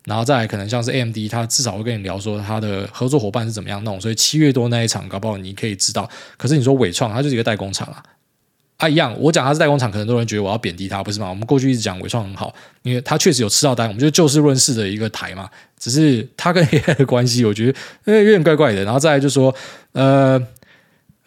[0.06, 4.00] 然后再来可能像是 AMD，它至少会跟你聊说它的合作伙伴是怎么样弄。
[4.00, 6.10] 所以七月多那一场，搞不好你可以知道。
[6.38, 8.02] 可是你说纬创，它就是一个代工厂啊。
[8.82, 11.30] 他、一样，我讲它是代工厂，可能很多人觉得我要贬低它，不是吗？
[11.30, 12.52] 我们过去一直讲纬创很好，
[12.82, 15.48] 因为它确实有吃到单，我们就就事论事的一个台嘛。
[15.78, 18.84] 只是它跟 AI 的关系，我觉得有点怪怪的。
[18.84, 19.54] 然后再来就说，
[19.92, 20.42] 呃，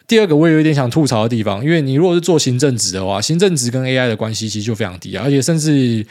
[0.05, 6.05] 第二个我也有一点想吐槽的地方，因为你如果是做行政职的话，行政职跟 AI 的关系其实就非常低啊，而且甚至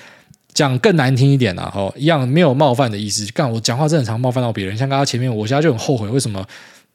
[0.54, 3.30] 讲更难听一点啊，吼，一样没有冒犯的意思。
[3.32, 6.42] 干我讲话真的常冒犯到别人，像刚刚前面，我现在就很后悔，为什么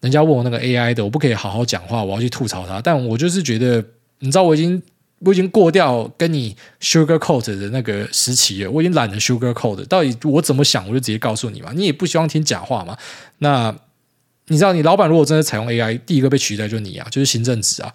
[0.02, 3.86] 人家问我那个 AI 的，我不可以好好讲话，我要去吐槽他，但我就是觉得。
[4.20, 4.82] 你知道我已经
[5.20, 9.84] 我已经过掉跟你 sugar coat 的那个时期了，我已经懒得 sugar coat。
[9.86, 11.72] 到底我怎么想，我就直接告诉你嘛。
[11.76, 12.98] 你也不希望听假话嘛。
[13.40, 13.76] 那
[14.48, 17.94] 你知道，你老板如果真的采用 AI，第一个被取代就是你啊，就是行政职啊。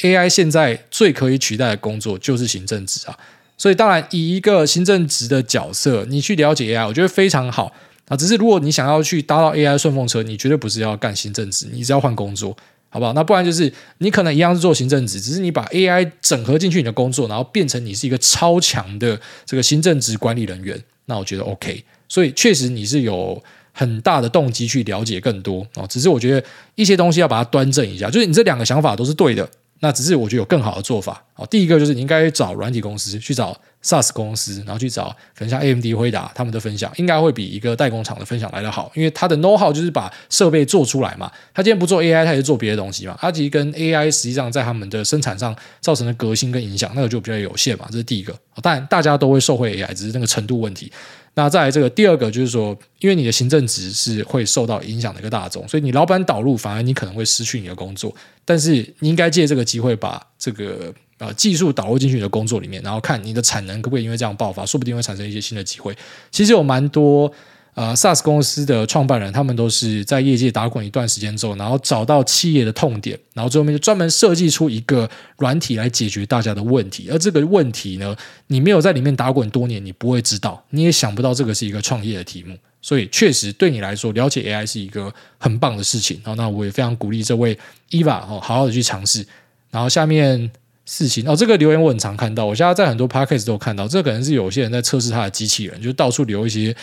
[0.00, 3.16] AI 现在最可以取代的工作就是行政职啊。
[3.56, 7.72] 所以当然，以一个行政职的角色，你去了解 AI，我觉得非常好
[8.08, 8.16] 啊。
[8.16, 12.56] 只是如果你想要去搭到 AI 顺风车，你绝对不是要干行政职，你是要换工作。
[12.94, 13.12] 好不好？
[13.12, 20.80] 那不然就是你可能一样是做行政职，只是你把 AI 整合进去你的工作，然后变成你是一个超强的这个行政职管理人员。
[21.06, 21.82] 那我觉得 OK。
[22.08, 23.42] 所以确实你是有
[23.72, 25.84] 很大的动机去了解更多哦。
[25.90, 29.50] 只是我觉得一些东西要把它端正一下，就是你这两个想法都是对的。
[29.80, 31.46] 那只是我觉得有更好的做法哦。
[31.46, 41.30] 第一个就是你应该找软体公司去找 SaaS 公司，然后去找可能像 AMD、辉达他们的分享，应该会比一个代工厂的分享来得好，因为他的 know how 就是把设备做出来嘛。
[41.52, 43.16] 他今天不做 AI，他也是做别的东西嘛。
[43.20, 47.86] 他其实跟 AI 实际上在他们的生产上造成的革新跟影响，那个就比较有限嘛。
[47.90, 48.34] 这是第一个。
[48.62, 50.90] 当然大家都会受惠 AI，只是那个程度问题。
[51.34, 58.14] 那再来这个第二个就是说，因为你的行政职是会受到影响的一个大众，所以你老板导入，反而你可能会失去你的工作。
[58.44, 65.96] 但是你应该借这个机会把这个呃技术导入进去你的工作里面，然后看你的产能可不可以因为这样爆发，说不定会产生一些新的机会。
[66.30, 67.32] 其实有蛮多。
[67.74, 77.08] 呃，SaaS 公司的创办人，他们都是在业界打滚一段时间之后，然后找到企业的痛点，然后最后面就专门设计出一个软体来解决大家的问题。
[77.10, 78.16] 而这个问题呢，
[78.46, 82.56] 你没有在里面打滚多年，你不会知道，你也想不到这个是一个创业的题目。
[82.80, 86.20] 所以，确实对你来说，了解 AI 是一个很棒的事情。
[86.22, 87.58] 然后，那我也非常鼓励这位
[87.90, 89.26] Eva 哦，好好的去尝试。
[89.72, 90.48] 然后下面
[90.86, 96.76] 事情哦，这个留言我很常看到，我现在在很多 Podcast 都看到，这可能是有些人在测试他的机器人，就到处留一些。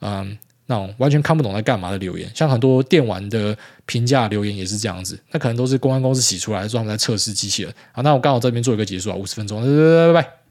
[0.00, 0.36] 嗯，
[0.66, 7.72] 那种完全看不懂在干嘛的留言，像很多电玩的评价留言也是这样子，那可能都是公安公司洗出来，说他们在测试机器人。
[7.92, 10.45] 好，那我刚好这边做一个结束啊，五十分钟，拜拜拜拜。